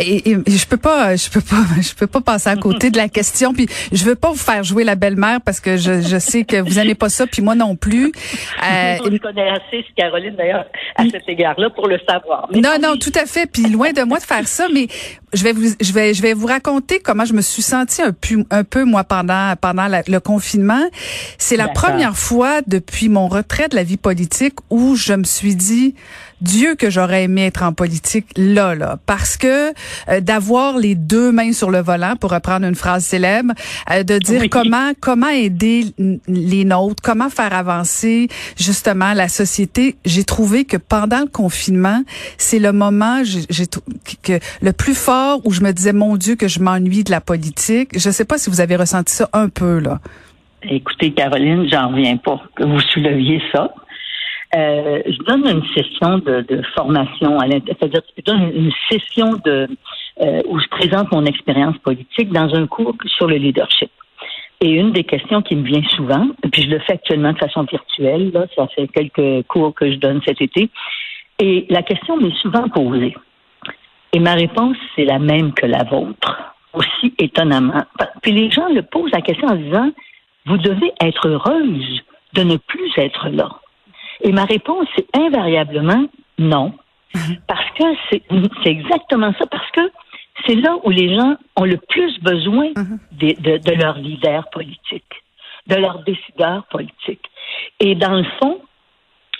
Et, 0.00 0.30
et, 0.30 0.36
je 0.46 0.66
peux 0.66 0.76
pas, 0.76 1.16
je 1.16 1.30
peux 1.30 1.40
pas, 1.40 1.64
je 1.80 1.94
peux 1.94 2.06
pas 2.06 2.20
passer 2.20 2.50
à 2.50 2.56
côté 2.56 2.90
de 2.90 2.96
la 2.96 3.08
question. 3.08 3.54
Puis 3.54 3.66
je 3.92 4.04
veux 4.04 4.14
pas 4.14 4.30
vous 4.30 4.36
faire 4.36 4.62
jouer 4.62 4.84
la 4.84 4.94
belle-mère 4.94 5.40
parce 5.40 5.60
que 5.60 5.76
je, 5.76 6.02
je 6.02 6.18
sais 6.18 6.44
que 6.44 6.56
vous 6.56 6.74
n'aimez 6.74 6.94
pas 6.94 7.08
ça, 7.08 7.26
puis 7.26 7.42
moi 7.42 7.54
non 7.54 7.76
plus. 7.76 8.12
Euh, 8.64 8.96
je 9.10 9.18
connais 9.18 9.48
assez 9.48 9.84
Caroline 9.96 10.36
d'ailleurs 10.36 10.64
à 10.96 11.04
cet 11.04 11.28
égard-là 11.28 11.70
pour 11.70 11.86
le 11.86 11.98
savoir. 12.08 12.48
non, 12.52 12.78
non, 12.80 12.96
tout 12.96 13.12
à 13.14 13.26
fait. 13.26 13.46
Puis 13.50 13.64
loin 13.68 13.92
de 13.92 14.02
moi 14.02 14.18
de 14.18 14.24
faire 14.24 14.46
ça, 14.46 14.68
mais 14.72 14.86
je 15.34 15.44
vais 15.44 15.52
vous, 15.52 15.74
je 15.80 15.92
vais, 15.92 16.14
je 16.14 16.22
vais 16.22 16.32
vous 16.32 16.46
raconter 16.46 17.00
comment 17.00 17.24
je 17.24 17.34
me 17.34 17.42
suis 17.42 17.62
sentie 17.62 18.00
un 18.00 18.12
peu, 18.12 18.44
un 18.50 18.64
peu 18.64 18.84
moi 18.84 19.04
pendant 19.04 19.54
pendant 19.60 19.86
le 19.88 20.18
confinement. 20.18 20.82
C'est 21.38 21.56
la 21.56 21.68
première 21.68 22.16
fois 22.16 22.62
depuis 22.66 23.08
mon 23.08 23.28
retrait 23.28 23.68
de 23.68 23.76
la 23.76 23.84
vie 23.84 23.96
politique 23.96 24.54
où 24.70 24.94
je 24.94 25.12
me 25.12 25.24
suis 25.24 25.56
dit 25.56 25.94
Dieu 26.40 26.74
que 26.74 26.90
j'aurais 26.90 27.24
aimé 27.24 27.46
être 27.46 27.62
en 27.62 27.72
politique 27.72 28.26
là, 28.36 28.73
là, 28.74 28.98
parce 29.06 29.36
que 29.36 29.70
euh, 30.08 30.20
d'avoir 30.20 30.78
les 30.78 30.94
deux 30.94 31.32
mains 31.32 31.52
sur 31.52 31.70
le 31.70 31.80
volant, 31.80 32.16
pour 32.16 32.30
reprendre 32.30 32.66
une 32.66 32.74
phrase 32.74 33.04
célèbre, 33.04 33.52
euh, 33.90 34.02
de 34.02 34.18
dire 34.18 34.42
comment 34.50 34.92
comment 35.00 35.28
aider 35.28 35.86
les 36.26 36.64
nôtres, 36.64 37.02
comment 37.02 37.30
faire 37.30 37.54
avancer 37.54 38.28
justement 38.56 39.12
la 39.14 39.28
société. 39.28 39.96
J'ai 40.04 40.24
trouvé 40.24 40.64
que 40.64 40.76
pendant 40.76 41.20
le 41.20 41.28
confinement, 41.28 42.02
c'est 42.38 42.58
le 42.58 42.72
moment 42.72 43.22
j'ai 43.24 43.66
que 44.22 44.38
le 44.62 44.72
plus 44.72 44.94
fort 44.94 45.40
où 45.44 45.52
je 45.52 45.60
me 45.60 45.72
disais 45.72 45.92
mon 45.92 46.16
Dieu 46.16 46.36
que 46.36 46.48
je 46.48 46.60
m'ennuie 46.60 47.04
de 47.04 47.10
la 47.10 47.20
politique. 47.20 47.90
Je 47.98 48.10
sais 48.10 48.24
pas 48.24 48.38
si 48.38 48.50
vous 48.50 48.60
avez 48.60 48.76
ressenti 48.76 49.14
ça 49.14 49.28
un 49.32 49.48
peu 49.48 49.78
là. 49.78 50.00
Écoutez, 50.70 51.12
Caroline, 51.12 51.68
j'en 51.70 51.88
reviens 51.88 52.16
pas 52.16 52.40
que 52.56 52.64
vous 52.64 52.80
souleviez 52.80 53.42
ça. 53.52 53.74
Euh, 54.54 55.02
je 55.06 55.18
donne 55.24 55.46
une 55.48 55.66
session 55.74 56.18
de, 56.18 56.62
formation, 56.76 57.38
c'est-à-dire 57.40 58.02
je 58.16 58.22
donne 58.22 58.52
une 58.54 58.72
session 58.88 59.32
de 59.44 59.66
euh, 60.20 60.42
où 60.46 60.60
je 60.60 60.68
présente 60.68 61.10
mon 61.10 61.24
expérience 61.24 61.76
politique 61.78 62.30
dans 62.30 62.54
un 62.54 62.66
cours 62.66 62.94
sur 63.06 63.26
le 63.26 63.36
leadership. 63.36 63.90
Et 64.60 64.70
une 64.70 64.92
des 64.92 65.02
questions 65.02 65.42
qui 65.42 65.56
me 65.56 65.64
vient 65.64 65.82
souvent, 65.88 66.28
et 66.44 66.48
puis 66.48 66.62
je 66.62 66.68
le 66.68 66.78
fais 66.80 66.92
actuellement 66.92 67.32
de 67.32 67.38
façon 67.38 67.64
virtuelle, 67.64 68.30
là, 68.32 68.46
ça 68.54 68.68
fait 68.68 68.86
quelques 68.88 69.46
cours 69.48 69.74
que 69.74 69.90
je 69.90 69.96
donne 69.96 70.20
cet 70.24 70.40
été, 70.40 70.70
et 71.40 71.66
la 71.68 71.82
question 71.82 72.16
m'est 72.16 72.36
souvent 72.36 72.68
posée. 72.68 73.16
Et 74.12 74.20
ma 74.20 74.34
réponse, 74.34 74.76
c'est 74.94 75.04
la 75.04 75.18
même 75.18 75.52
que 75.52 75.66
la 75.66 75.82
vôtre, 75.82 76.54
aussi 76.72 77.12
étonnamment. 77.18 77.82
Puis 78.22 78.30
les 78.30 78.50
gens 78.50 78.68
le 78.68 78.82
posent 78.82 79.10
la 79.10 79.20
question 79.20 79.48
en 79.48 79.56
disant, 79.56 79.90
vous 80.46 80.58
devez 80.58 80.92
être 81.00 81.26
heureuse 81.26 82.02
de 82.34 82.42
ne 82.44 82.56
plus 82.56 82.92
être 82.96 83.28
là. 83.30 83.48
Et 84.24 84.32
ma 84.32 84.46
réponse, 84.46 84.88
c'est 84.96 85.06
invariablement 85.14 86.06
non. 86.38 86.72
Mhm. 87.14 87.36
Parce 87.46 87.70
que 87.78 87.84
c'est 88.10 88.70
exactement 88.70 89.32
ça, 89.38 89.46
parce 89.46 89.70
que 89.70 89.92
c'est 90.46 90.56
là 90.56 90.76
où 90.82 90.90
les 90.90 91.14
gens 91.14 91.36
ont 91.56 91.64
le 91.64 91.76
plus 91.76 92.18
besoin 92.20 92.70
mhm. 92.76 92.98
de, 93.12 93.58
de, 93.58 93.72
leur 93.80 93.98
leader 93.98 94.48
politique, 94.50 95.22
de 95.68 95.76
leur 95.76 96.02
décideur 96.02 96.64
politique. 96.70 97.30
Et 97.78 97.94
dans 97.94 98.14
le 98.14 98.24
fond, 98.40 98.60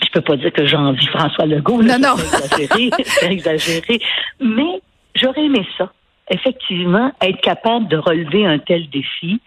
je 0.02 0.08
peux 0.12 0.20
pas 0.20 0.36
dire 0.36 0.52
que 0.52 0.66
j'envie 0.66 1.06
François 1.06 1.46
Legault, 1.46 1.82
non, 1.82 1.98
non. 1.98 2.16
c'est 2.16 2.64
exagéré, 2.64 2.90
exagéré, 3.32 4.00
mais 4.40 4.80
j'aurais 5.14 5.44
aimé 5.44 5.66
ça. 5.78 5.92
Effectivement, 6.30 7.12
être 7.20 7.40
capable 7.40 7.88
de 7.88 7.96
relever 7.96 8.46
un 8.46 8.58
tel 8.58 8.88
défi 8.90 9.40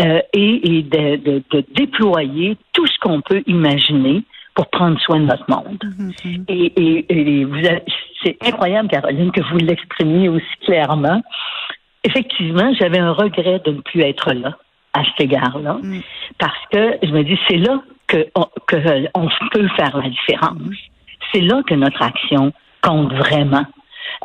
euh, 0.00 0.20
et, 0.32 0.78
et 0.78 0.82
de, 0.82 1.16
de, 1.16 1.42
de, 1.50 1.64
déployer 1.74 2.56
tout 2.72 2.86
ce 2.86 2.98
qu'on 3.00 3.20
peut 3.20 3.42
imaginer 3.46 4.22
pour 4.54 4.68
prendre 4.68 4.98
soin 5.00 5.20
de 5.20 5.26
notre 5.26 5.48
monde. 5.48 5.78
Mm-hmm. 5.82 6.44
Et, 6.48 7.06
et, 7.08 7.44
vous 7.44 7.60
c'est 8.22 8.36
incroyable, 8.42 8.88
Caroline, 8.88 9.32
que 9.32 9.40
vous 9.50 9.58
l'exprimiez 9.58 10.28
aussi 10.28 10.56
clairement. 10.64 11.22
Effectivement, 12.04 12.72
j'avais 12.78 12.98
un 12.98 13.12
regret 13.12 13.60
de 13.64 13.72
ne 13.72 13.80
plus 13.80 14.02
être 14.02 14.32
là 14.32 14.56
à 14.92 15.04
cet 15.04 15.20
égard-là, 15.20 15.78
mm. 15.82 16.00
parce 16.38 16.66
que 16.70 16.98
je 17.02 17.10
me 17.10 17.22
dis, 17.24 17.38
c'est 17.48 17.56
là 17.56 17.82
que 18.06 18.26
on, 18.34 18.46
que 18.66 18.76
on 19.14 19.28
peut 19.50 19.68
faire 19.76 19.96
la 19.96 20.08
différence. 20.08 20.58
Mm. 20.58 20.74
C'est 21.32 21.40
là 21.40 21.62
que 21.66 21.74
notre 21.74 22.02
action 22.02 22.52
compte 22.82 23.12
vraiment. 23.14 23.64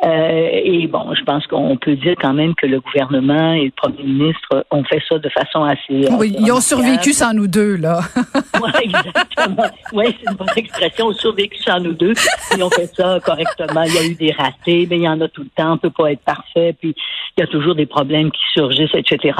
Euh, 0.04 0.48
et 0.52 0.86
bon, 0.86 1.14
je 1.14 1.24
pense 1.24 1.46
qu'on 1.46 1.76
peut 1.76 1.96
dire 1.96 2.14
quand 2.20 2.32
même 2.32 2.54
que 2.54 2.66
le 2.66 2.80
gouvernement 2.80 3.52
et 3.52 3.66
le 3.66 3.70
premier 3.70 4.02
ministre 4.02 4.64
ont 4.70 4.84
fait 4.84 5.02
ça 5.08 5.18
de 5.18 5.28
façon 5.28 5.64
assez. 5.64 6.08
Oui, 6.18 6.34
ils 6.38 6.52
ont 6.52 6.60
survécu 6.60 7.12
sans 7.12 7.32
nous 7.32 7.48
deux, 7.48 7.76
là. 7.76 8.00
oui, 8.62 8.70
exactement. 8.84 9.70
Oui, 9.92 10.04
c'est 10.18 10.30
une 10.30 10.36
bonne 10.36 10.48
expression, 10.56 11.12
survécu 11.12 11.58
sans 11.62 11.80
nous 11.80 11.94
deux. 11.94 12.12
Ils 12.56 12.62
ont 12.62 12.70
fait 12.70 12.86
ça 12.94 13.18
correctement. 13.24 13.82
Il 13.82 13.94
y 13.94 13.98
a 13.98 14.06
eu 14.06 14.14
des 14.14 14.32
ratés, 14.32 14.86
mais 14.88 14.98
il 14.98 15.02
y 15.02 15.08
en 15.08 15.20
a 15.20 15.28
tout 15.28 15.42
le 15.42 15.50
temps. 15.56 15.72
On 15.72 15.78
peut 15.78 15.90
pas 15.90 16.12
être 16.12 16.22
parfait. 16.22 16.74
Puis 16.78 16.94
il 17.36 17.40
y 17.40 17.44
a 17.44 17.46
toujours 17.46 17.74
des 17.74 17.86
problèmes 17.86 18.30
qui 18.30 18.42
surgissent, 18.52 18.94
etc. 18.94 19.36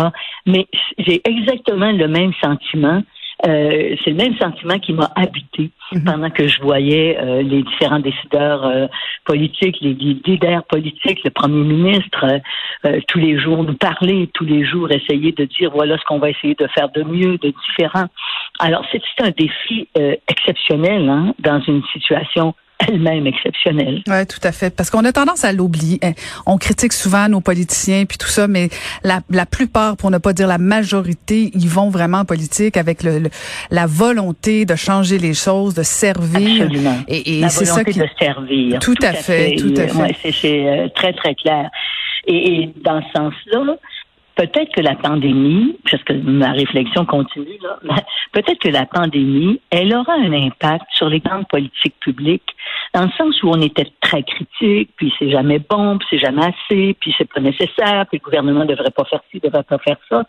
Mais 0.46 0.66
j'ai 0.98 1.20
exactement 1.24 1.92
le 1.92 2.08
même 2.08 2.32
sentiment 2.42 3.02
euh, 3.46 3.94
c'est 4.02 4.10
le 4.10 4.16
même 4.16 4.36
sentiment 4.36 4.78
qui 4.80 4.92
m'a 4.92 5.10
habité 5.14 5.70
mhm. 5.92 6.04
pendant 6.04 6.30
que 6.30 6.48
je 6.48 6.60
voyais 6.60 7.16
euh, 7.20 7.42
les 7.42 7.62
différents 7.62 8.00
décideurs 8.00 8.66
euh, 8.66 8.86
politiques, 9.24 9.78
les 9.80 9.94
leaders 9.94 10.64
politiques, 10.64 11.22
le 11.24 11.30
premier 11.30 11.62
ministre, 11.62 12.40
tous 13.06 13.18
les 13.18 13.38
jours 13.38 13.62
nous 13.62 13.74
parler, 13.74 14.28
tous 14.34 14.44
les 14.44 14.64
jours 14.64 14.90
essayer 14.90 15.32
de 15.32 15.44
dire 15.44 15.70
voilà 15.70 15.98
ce 15.98 16.04
qu'on 16.04 16.18
va 16.18 16.30
essayer 16.30 16.54
de 16.54 16.66
faire 16.68 16.88
de 16.90 17.02
mieux, 17.02 17.38
de 17.38 17.52
différent. 17.68 18.06
Alors 18.58 18.84
c'est 18.90 19.02
un 19.20 19.30
défi 19.30 19.88
exceptionnel 20.28 21.08
hein, 21.08 21.34
dans 21.38 21.60
une 21.60 21.82
situation 21.92 22.54
elle-même 22.86 23.26
exceptionnelle. 23.26 24.02
Oui, 24.06 24.26
tout 24.26 24.40
à 24.42 24.52
fait. 24.52 24.74
Parce 24.74 24.90
qu'on 24.90 25.04
a 25.04 25.12
tendance 25.12 25.44
à 25.44 25.52
l'oublier. 25.52 25.98
Eh, 26.02 26.14
on 26.46 26.58
critique 26.58 26.92
souvent 26.92 27.28
nos 27.28 27.40
politiciens 27.40 28.04
puis 28.04 28.18
tout 28.18 28.28
ça, 28.28 28.46
mais 28.46 28.68
la, 29.02 29.20
la 29.30 29.46
plupart, 29.46 29.96
pour 29.96 30.10
ne 30.10 30.18
pas 30.18 30.32
dire 30.32 30.46
la 30.46 30.58
majorité, 30.58 31.50
ils 31.54 31.68
vont 31.68 31.90
vraiment 31.90 32.18
en 32.18 32.24
politique 32.24 32.76
avec 32.76 33.02
le, 33.02 33.30
la 33.70 33.86
volonté 33.86 34.64
de 34.64 34.76
changer 34.76 35.18
les 35.18 35.34
choses, 35.34 35.74
de 35.74 35.82
servir. 35.82 36.62
Absolument. 36.62 36.98
Et, 37.08 37.40
et 37.40 37.48
c'est 37.48 37.64
ça 37.64 37.84
qui... 37.84 37.98
de 37.98 38.06
servir. 38.18 38.78
Tout, 38.78 38.94
à, 39.02 39.12
fait, 39.12 39.56
tout 39.56 39.74
à 39.76 39.88
fait. 39.88 39.96
Ouais, 39.96 40.16
c'est 40.40 40.66
euh, 40.66 40.88
très, 40.94 41.12
très 41.12 41.34
clair. 41.34 41.70
Et, 42.26 42.62
et 42.62 42.72
dans 42.84 43.00
ce 43.02 43.18
sens-là, 43.18 43.76
peut-être 44.38 44.72
que 44.72 44.80
la 44.80 44.94
pandémie, 44.94 45.76
parce 45.90 46.02
que 46.04 46.12
ma 46.12 46.52
réflexion 46.52 47.04
continue 47.04 47.58
là, 47.60 47.78
peut-être 48.32 48.60
que 48.60 48.68
la 48.68 48.86
pandémie, 48.86 49.60
elle 49.70 49.92
aura 49.94 50.14
un 50.14 50.32
impact 50.32 50.86
sur 50.92 51.08
les 51.08 51.18
grandes 51.18 51.48
politiques 51.48 51.96
publiques, 52.00 52.54
dans 52.94 53.02
le 53.02 53.10
sens 53.18 53.42
où 53.42 53.50
on 53.50 53.60
était 53.60 53.90
très 54.00 54.22
critique, 54.22 54.90
puis 54.96 55.12
c'est 55.18 55.30
jamais 55.30 55.58
bon, 55.58 55.98
puis 55.98 56.06
c'est 56.10 56.18
jamais 56.18 56.46
assez, 56.46 56.94
puis 57.00 57.12
c'est 57.18 57.30
pas 57.30 57.40
nécessaire, 57.40 58.06
puis 58.08 58.18
le 58.18 58.24
gouvernement 58.24 58.64
devrait 58.64 58.92
pas 58.92 59.04
faire 59.04 59.20
ci, 59.30 59.40
devrait 59.40 59.64
pas 59.64 59.78
faire 59.78 59.98
ça. 60.08 60.24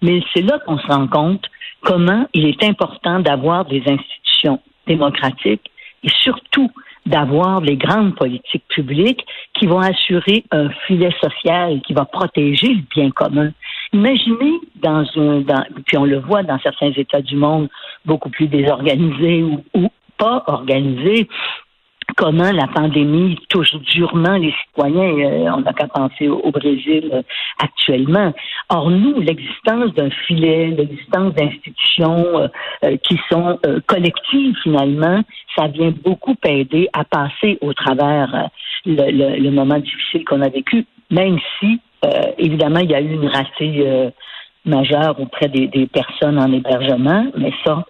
Mais 0.00 0.22
c'est 0.32 0.42
là 0.42 0.60
qu'on 0.60 0.78
se 0.78 0.86
rend 0.86 1.08
compte 1.08 1.44
comment 1.80 2.26
il 2.32 2.46
est 2.46 2.62
important 2.62 3.18
d'avoir 3.18 3.64
des 3.64 3.82
institutions 3.86 4.60
démocratiques 4.86 5.70
et 6.04 6.08
surtout 6.22 6.70
d'avoir 7.10 7.60
les 7.60 7.76
grandes 7.76 8.14
politiques 8.14 8.66
publiques 8.68 9.26
qui 9.54 9.66
vont 9.66 9.80
assurer 9.80 10.44
un 10.50 10.70
filet 10.86 11.14
social 11.20 11.80
qui 11.82 11.92
va 11.92 12.04
protéger 12.04 12.68
le 12.68 12.82
bien 12.94 13.10
commun. 13.10 13.50
Imaginez 13.92 14.54
dans 14.76 15.04
un, 15.16 15.40
dans, 15.40 15.64
puis 15.86 15.98
on 15.98 16.04
le 16.04 16.20
voit 16.20 16.44
dans 16.44 16.58
certains 16.60 16.92
États 16.92 17.20
du 17.20 17.36
monde 17.36 17.68
beaucoup 18.04 18.30
plus 18.30 18.46
désorganisés 18.46 19.42
ou, 19.42 19.64
ou 19.74 19.88
pas 20.16 20.44
organisés, 20.46 21.28
comment 22.16 22.50
la 22.52 22.66
pandémie 22.68 23.38
touche 23.48 23.74
durement 23.94 24.36
les 24.36 24.52
citoyens. 24.66 25.18
Euh, 25.18 25.50
on 25.56 25.60
n'a 25.60 25.72
qu'à 25.72 25.88
penser 25.88 26.28
au, 26.28 26.50
Brésil 26.50 27.10
euh, 27.12 27.22
actuellement. 27.58 28.32
Or, 28.68 28.90
nous, 28.90 29.20
l'existence 29.20 29.92
d'un 29.94 30.10
filet, 30.26 30.68
l'existence 30.68 31.34
d'institutions 31.34 32.48
euh, 32.84 32.96
qui 33.02 33.18
sont 33.30 33.58
collectives 33.86 34.56
finalement, 34.62 35.22
ça 35.56 35.68
vient 35.68 35.92
beaucoup 36.04 36.36
aider 36.44 36.88
à 36.92 37.04
passer 37.04 37.58
au 37.60 37.72
travers 37.72 38.48
le, 38.86 39.38
le, 39.38 39.50
moment 39.50 39.78
difficile 39.78 40.24
qu'on 40.24 40.40
a 40.40 40.48
vécu, 40.48 40.86
même 41.10 41.38
si, 41.58 41.80
évidemment, 42.38 42.80
il 42.80 42.90
y 42.90 42.94
a 42.94 43.00
eu 43.00 43.12
une 43.12 43.28
ratée 43.28 44.10
majeure 44.64 45.20
auprès 45.20 45.48
des, 45.48 45.66
des 45.68 45.86
personnes 45.86 46.38
en 46.38 46.52
hébergement, 46.52 47.26
mais 47.36 47.52
ça, 47.64 47.84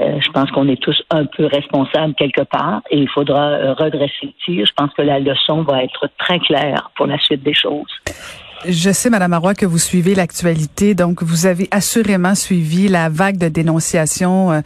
euh, 0.00 0.18
je 0.20 0.30
pense 0.30 0.50
qu'on 0.50 0.68
est 0.68 0.80
tous 0.80 1.02
un 1.10 1.26
peu 1.26 1.46
responsables 1.46 2.14
quelque 2.14 2.42
part 2.42 2.80
et 2.90 2.98
il 2.98 3.08
faudra 3.08 3.50
euh, 3.50 3.74
redresser 3.74 4.12
le 4.22 4.32
tir. 4.44 4.66
Je 4.66 4.72
pense 4.74 4.90
que 4.94 5.02
la 5.02 5.18
leçon 5.18 5.62
va 5.62 5.84
être 5.84 6.08
très 6.18 6.38
claire 6.38 6.90
pour 6.96 7.06
la 7.06 7.18
suite 7.18 7.42
des 7.42 7.54
choses. 7.54 7.90
Je 8.66 8.90
sais, 8.90 9.08
Madame 9.08 9.30
Marois, 9.30 9.54
que 9.54 9.64
vous 9.64 9.78
suivez 9.78 10.14
l'actualité, 10.14 10.94
donc 10.94 11.22
vous 11.22 11.46
avez 11.46 11.68
assurément 11.70 12.34
suivi 12.34 12.88
la 12.88 13.08
vague 13.08 13.38
de 13.38 13.48
dénonciations 13.48 14.52
euh, 14.52 14.60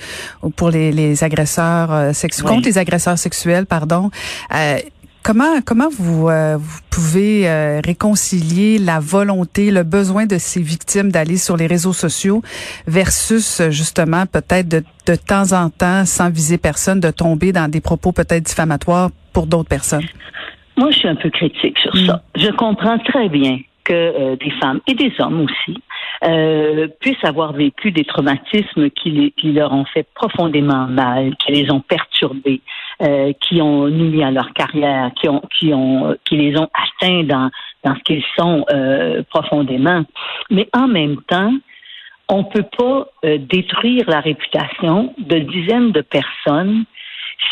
pour 0.56 0.70
les, 0.70 1.22
agresseurs 1.22 2.14
sexuels, 2.14 2.48
contre 2.48 2.66
les 2.66 2.78
agresseurs 2.78 3.18
sexuels, 3.18 3.66
pardon. 3.66 4.10
Comment 5.24 5.62
comment 5.66 5.88
vous, 5.88 6.28
euh, 6.28 6.58
vous 6.58 6.80
pouvez 6.90 7.48
euh, 7.48 7.80
réconcilier 7.82 8.78
la 8.78 9.00
volonté, 9.00 9.70
le 9.70 9.82
besoin 9.82 10.26
de 10.26 10.36
ces 10.36 10.60
victimes 10.60 11.10
d'aller 11.10 11.38
sur 11.38 11.56
les 11.56 11.66
réseaux 11.66 11.94
sociaux 11.94 12.42
versus 12.86 13.62
justement 13.70 14.26
peut-être 14.26 14.68
de, 14.68 14.82
de 15.06 15.16
temps 15.16 15.52
en 15.52 15.70
temps, 15.70 16.04
sans 16.04 16.28
viser 16.28 16.58
personne, 16.58 17.00
de 17.00 17.10
tomber 17.10 17.52
dans 17.52 17.70
des 17.70 17.80
propos 17.80 18.12
peut-être 18.12 18.42
diffamatoires 18.42 19.08
pour 19.32 19.46
d'autres 19.46 19.68
personnes? 19.68 20.04
Moi, 20.76 20.90
je 20.90 20.98
suis 20.98 21.08
un 21.08 21.16
peu 21.16 21.30
critique 21.30 21.78
sur 21.78 21.96
ça. 22.06 22.22
Mm. 22.36 22.40
Je 22.40 22.50
comprends 22.50 22.98
très 22.98 23.28
bien 23.28 23.58
que 23.84 23.92
euh, 23.92 24.36
des 24.36 24.50
femmes 24.52 24.80
et 24.86 24.94
des 24.94 25.12
hommes 25.18 25.40
aussi 25.42 25.78
euh, 26.24 26.88
puissent 27.00 27.22
avoir 27.22 27.52
vécu 27.52 27.92
des 27.92 28.04
traumatismes 28.04 28.90
qui, 28.90 29.10
les, 29.10 29.30
qui, 29.32 29.52
leur 29.52 29.72
ont 29.72 29.84
fait 29.84 30.06
profondément 30.14 30.86
mal, 30.86 31.36
qui 31.36 31.52
les 31.52 31.70
ont 31.70 31.80
perturbés, 31.80 32.62
euh, 33.02 33.32
qui 33.40 33.60
ont 33.60 33.88
nuit 33.88 34.22
à 34.22 34.30
leur 34.30 34.52
carrière, 34.52 35.10
qui 35.20 35.28
ont, 35.28 35.42
qui 35.58 35.74
ont, 35.74 36.16
qui 36.24 36.36
les 36.36 36.58
ont 36.58 36.68
atteints 36.74 37.24
dans, 37.24 37.50
dans 37.84 37.94
ce 37.96 38.00
qu'ils 38.02 38.24
sont 38.38 38.64
euh, 38.72 39.22
profondément. 39.30 40.04
Mais 40.50 40.68
en 40.72 40.88
même 40.88 41.20
temps, 41.28 41.52
on 42.28 42.44
peut 42.44 42.66
pas 42.76 43.06
euh, 43.24 43.38
détruire 43.38 44.08
la 44.08 44.20
réputation 44.20 45.14
de 45.18 45.38
dizaines 45.38 45.92
de 45.92 46.00
personnes 46.00 46.84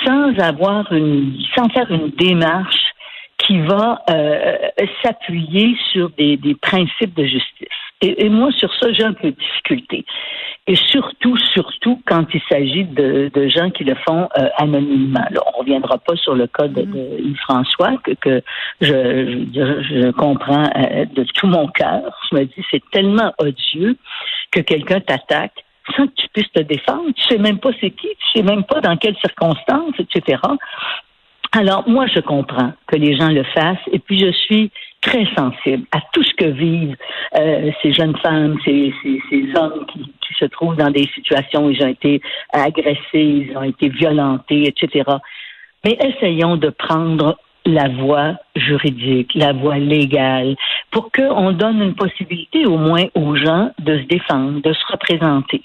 sans 0.07 0.39
avoir 0.39 0.93
une, 0.93 1.37
sans 1.57 1.69
faire 1.69 1.91
une 1.91 2.11
démarche 2.11 2.93
qui 3.39 3.59
va 3.61 4.03
euh, 4.09 4.57
s'appuyer 5.03 5.77
sur 5.93 6.11
des, 6.11 6.37
des, 6.37 6.55
principes 6.55 7.15
de 7.15 7.25
justice. 7.25 7.69
Et, 8.03 8.27
et 8.27 8.29
moi, 8.29 8.51
sur 8.53 8.73
ça, 8.75 8.93
j'ai 8.93 9.05
un 9.05 9.13
peu 9.13 9.31
de 9.31 9.37
difficulté. 9.37 10.05
Et 10.67 10.77
surtout, 10.77 11.37
surtout 11.55 12.01
quand 12.07 12.25
il 12.35 12.41
s'agit 12.49 12.85
de, 12.85 13.31
de, 13.33 13.49
gens 13.49 13.71
qui 13.71 13.85
le 13.85 13.95
font 14.07 14.29
euh, 14.39 14.49
anonymement. 14.59 15.25
Là, 15.31 15.41
on 15.47 15.61
reviendra 15.61 15.99
pas 15.99 16.17
sur 16.17 16.35
le 16.35 16.47
cas 16.47 16.69
de, 16.69 16.83
de 16.83 17.21
Yves-François, 17.21 17.97
que, 18.05 18.13
que 18.13 18.43
je, 18.81 19.47
je, 19.55 19.83
je 19.83 20.11
comprends 20.13 20.69
euh, 20.77 21.05
de 21.07 21.25
tout 21.35 21.47
mon 21.47 21.69
cœur. 21.69 22.17
Je 22.31 22.37
me 22.37 22.45
dis, 22.45 22.65
c'est 22.71 22.83
tellement 22.91 23.33
odieux 23.39 23.97
que 24.51 24.61
quelqu'un 24.61 25.01
t'attaque 25.01 25.65
sans 25.97 26.07
que 26.07 26.13
tu 26.15 26.29
puisses 26.33 26.53
te 26.53 26.63
défendre. 26.63 27.11
Tu 27.17 27.23
sais 27.25 27.39
même 27.39 27.59
pas 27.59 27.71
c'est 27.81 27.91
qui, 27.91 28.09
tu 28.09 28.39
sais 28.39 28.43
même 28.43 28.65
pas 28.65 28.81
dans 28.81 28.97
quelles 28.97 29.17
circonstances, 29.17 29.95
etc. 29.99 30.41
Alors, 31.55 31.87
moi, 31.89 32.07
je 32.07 32.21
comprends 32.21 32.73
que 32.87 32.97
les 32.97 33.15
gens 33.17 33.29
le 33.29 33.45
fassent 33.45 33.87
et 33.93 33.99
puis 33.99 34.19
je 34.19 34.33
suis 34.33 34.71
très 35.03 35.27
sensible 35.37 35.85
à 35.93 36.01
tout 36.13 36.23
ce 36.23 36.33
que 36.35 36.47
vivent 36.47 36.97
euh, 37.39 37.71
ces 37.83 37.93
jeunes 37.93 38.17
femmes, 38.19 38.57
ces, 38.65 38.95
ces, 39.03 39.21
ces 39.29 39.59
hommes 39.59 39.85
qui, 39.93 40.01
qui, 40.01 40.35
se 40.39 40.47
trouvent 40.47 40.77
dans 40.77 40.91
des 40.91 41.09
situations 41.15 41.67
où 41.67 41.71
ils 41.71 41.83
ont 41.83 41.89
été 41.89 42.23
agressés, 42.53 42.99
ils 43.15 43.53
ont 43.57 43.63
été 43.65 43.89
violentés, 43.89 44.69
etc. 44.69 45.05
Mais 45.85 45.99
essayons 46.01 46.57
de 46.57 46.71
prendre 46.71 47.37
la 47.67 47.89
voie 47.89 48.35
juridique, 48.57 49.33
la 49.35 49.53
voie 49.53 49.79
légale, 49.79 50.57
pour 50.91 51.11
qu'on 51.13 51.53
donne 51.53 51.83
une 51.83 51.95
possibilité 51.95 52.67
au 52.67 52.77
moins 52.77 53.05
aux 53.15 53.37
gens 53.37 53.71
de 53.79 53.99
se 53.99 54.05
défendre, 54.05 54.63
de 54.63 54.73
se 54.73 54.93
représenter. 54.93 55.63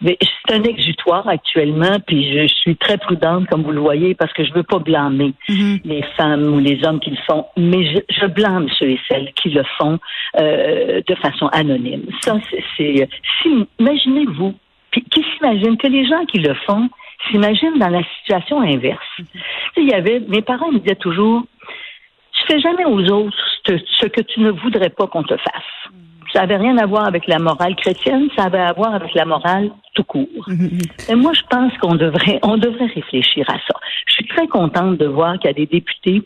Mais 0.00 0.18
c'est 0.20 0.54
un 0.54 0.62
exutoire 0.62 1.26
actuellement, 1.28 1.98
puis 2.06 2.32
je 2.32 2.46
suis 2.46 2.76
très 2.76 2.98
prudente, 2.98 3.46
comme 3.46 3.62
vous 3.62 3.72
le 3.72 3.80
voyez, 3.80 4.14
parce 4.14 4.32
que 4.32 4.44
je 4.44 4.52
veux 4.52 4.62
pas 4.62 4.78
blâmer 4.78 5.32
mm-hmm. 5.48 5.80
les 5.84 6.02
femmes 6.16 6.44
ou 6.54 6.58
les 6.58 6.84
hommes 6.84 7.00
qui 7.00 7.10
le 7.10 7.18
font, 7.26 7.46
mais 7.56 7.84
je, 7.86 8.00
je 8.20 8.26
blâme 8.26 8.68
ceux 8.78 8.90
et 8.90 9.00
celles 9.08 9.32
qui 9.32 9.50
le 9.50 9.62
font 9.78 9.98
euh, 10.38 11.00
de 11.06 11.14
façon 11.16 11.46
anonyme. 11.48 12.04
Ça, 12.20 12.36
c'est, 12.76 13.08
si, 13.42 13.66
imaginez-vous, 13.78 14.54
puis 14.90 15.02
qui 15.10 15.24
s'imagine 15.34 15.76
que 15.76 15.86
les 15.86 16.06
gens 16.06 16.24
qui 16.26 16.38
le 16.38 16.54
font 16.66 16.88
s'imaginent 17.30 17.78
dans 17.78 17.88
la 17.88 18.02
situation 18.18 18.60
inverse. 18.60 19.00
Mm-hmm. 19.18 19.38
Il 19.78 19.88
y 19.88 19.94
avait, 19.94 20.20
mes 20.20 20.42
parents 20.42 20.70
me 20.70 20.78
disaient 20.78 20.94
toujours, 20.96 21.42
tu 22.32 22.46
fais 22.46 22.60
jamais 22.60 22.84
aux 22.84 23.02
autres 23.10 23.36
ce 23.66 24.06
que 24.06 24.20
tu 24.20 24.40
ne 24.40 24.50
voudrais 24.50 24.90
pas 24.90 25.06
qu'on 25.06 25.22
te 25.22 25.36
fasse. 25.36 25.92
Ça 26.36 26.42
n'avait 26.42 26.58
rien 26.58 26.76
à 26.76 26.84
voir 26.84 27.06
avec 27.06 27.26
la 27.28 27.38
morale 27.38 27.74
chrétienne, 27.76 28.28
ça 28.36 28.44
avait 28.44 28.58
à 28.58 28.74
voir 28.74 28.94
avec 28.94 29.14
la 29.14 29.24
morale 29.24 29.70
tout 29.94 30.04
court. 30.04 30.26
Mm-hmm. 30.48 31.10
Et 31.10 31.14
moi, 31.14 31.32
je 31.32 31.40
pense 31.48 31.72
qu'on 31.78 31.94
devrait, 31.94 32.38
on 32.42 32.58
devrait 32.58 32.90
réfléchir 32.94 33.46
à 33.48 33.54
ça. 33.54 33.80
Je 34.06 34.12
suis 34.12 34.26
très 34.26 34.46
contente 34.46 34.98
de 34.98 35.06
voir 35.06 35.38
qu'il 35.38 35.48
y 35.48 35.50
a 35.50 35.54
des 35.54 35.64
députés 35.64 36.22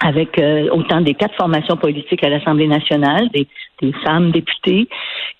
avec 0.00 0.38
euh, 0.38 0.68
autant 0.70 1.00
des 1.00 1.14
quatre 1.14 1.34
formations 1.34 1.76
politiques 1.76 2.22
à 2.22 2.28
l'Assemblée 2.28 2.68
nationale, 2.68 3.28
des, 3.30 3.46
des, 3.82 3.92
femmes 4.04 4.30
députées, 4.30 4.88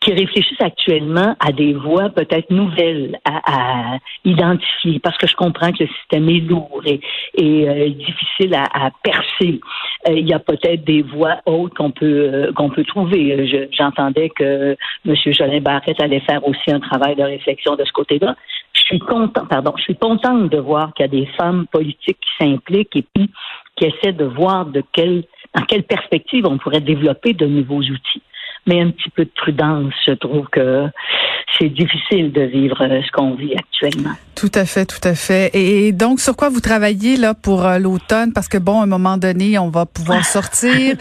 qui 0.01 0.13
réfléchissent 0.13 0.61
actuellement 0.61 1.37
à 1.41 1.53
des 1.53 1.75
voies 1.75 2.09
peut-être 2.11 2.51
nouvelles 2.51 3.19
à, 3.25 3.95
à, 3.95 3.99
identifier, 4.25 4.99
parce 4.99 5.17
que 5.17 5.27
je 5.27 5.37
comprends 5.37 5.73
que 5.73 5.85
le 5.85 5.89
système 6.01 6.29
est 6.29 6.41
lourd 6.41 6.83
et, 6.87 7.01
et 7.35 7.69
euh, 7.69 7.89
difficile 7.91 8.55
à, 8.55 8.65
à 8.73 8.91
percer. 9.03 9.61
Euh, 10.09 10.13
il 10.13 10.29
y 10.29 10.33
a 10.33 10.39
peut-être 10.39 10.85
des 10.85 11.03
voies 11.03 11.39
autres 11.47 11.75
qu'on 11.75 11.91
peut 11.91 12.31
euh, 12.33 12.53
qu'on 12.53 12.71
peut 12.71 12.85
trouver. 12.85 13.69
J'entendais 13.73 14.31
que 14.31 14.77
M. 15.07 15.15
Jolin 15.27 15.61
Barrette 15.61 16.01
allait 16.01 16.21
faire 16.21 16.47
aussi 16.47 16.71
un 16.71 16.81
travail 16.81 17.17
de 17.17 17.23
réflexion 17.23 17.77
de 17.77 17.85
ce 17.85 17.93
côté-là. 17.93 18.37
Je 18.73 18.83
suis 18.83 18.99
content, 19.01 19.45
pardon, 19.47 19.73
je 19.77 19.83
suis 19.83 19.97
contente 19.97 20.51
de 20.51 20.59
voir 20.59 20.95
qu'il 20.95 21.05
y 21.05 21.09
a 21.09 21.11
des 21.11 21.27
femmes 21.37 21.67
politiques 21.71 22.19
qui 22.21 22.45
s'impliquent 22.45 22.97
et 22.97 23.05
puis 23.15 23.31
qui 23.79 23.85
essaie 23.87 24.13
de 24.13 24.25
voir 24.25 24.67
de 24.67 24.83
quelle, 24.93 25.25
dans 25.55 25.63
quelle 25.63 25.85
perspective 25.85 26.45
on 26.47 26.59
pourrait 26.59 26.81
développer 26.81 27.33
de 27.33 27.47
nouveaux 27.47 27.81
outils. 27.81 28.23
Mais 28.67 28.83
un 28.83 28.91
petit 28.91 29.09
peu 29.09 29.25
de 29.25 29.31
prudence, 29.35 29.95
je 30.07 30.13
trouve 30.13 30.47
que 30.53 30.87
c'est 31.59 31.71
difficile 31.71 32.33
de 32.33 32.43
vivre 32.43 32.77
euh, 32.83 33.01
ce 33.03 33.11
qu'on 33.13 33.35
vit 33.35 33.55
actuellement. 33.57 34.13
Tout 34.35 34.51
à 34.55 34.67
fait, 34.67 34.85
tout 34.85 35.01
à 35.09 35.15
fait. 35.15 35.51
Et 35.55 35.93
donc, 35.93 36.21
sur 36.21 36.37
quoi 36.37 36.51
vous 36.51 36.61
travaillez 36.61 37.17
là 37.17 37.33
pour 37.33 37.65
euh, 37.65 37.79
l'automne? 37.79 38.33
Parce 38.35 38.47
que 38.47 38.59
bon, 38.59 38.81
à 38.81 38.83
un 38.83 38.87
moment 38.87 39.17
donné, 39.17 39.59
on 39.59 39.71
va 39.71 39.87
pouvoir 39.87 40.23
sortir. 40.37 40.97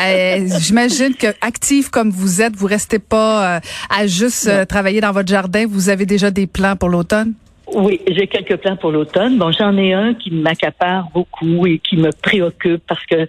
euh, 0.00 0.46
J'imagine 0.58 1.14
que 1.14 1.28
actif 1.40 1.90
comme 1.90 2.10
vous 2.10 2.42
êtes, 2.42 2.56
vous 2.56 2.66
restez 2.66 2.98
pas 2.98 3.56
euh, 3.56 3.60
à 3.88 4.06
juste 4.08 4.66
travailler 4.66 5.00
dans 5.00 5.12
votre 5.12 5.28
jardin. 5.28 5.64
Vous 5.68 5.90
avez 5.90 6.06
déjà 6.06 6.30
des 6.32 6.48
plans 6.48 6.74
pour 6.74 6.88
l'automne? 6.88 7.34
Oui, 7.74 8.00
j'ai 8.08 8.26
quelques 8.26 8.56
plans 8.56 8.76
pour 8.76 8.90
l'automne. 8.90 9.38
Bon, 9.38 9.50
j'en 9.52 9.76
ai 9.76 9.92
un 9.92 10.14
qui 10.14 10.30
m'accapare 10.30 11.08
beaucoup 11.14 11.66
et 11.66 11.78
qui 11.78 11.96
me 11.96 12.10
préoccupe 12.10 12.82
parce 12.86 13.04
que 13.06 13.26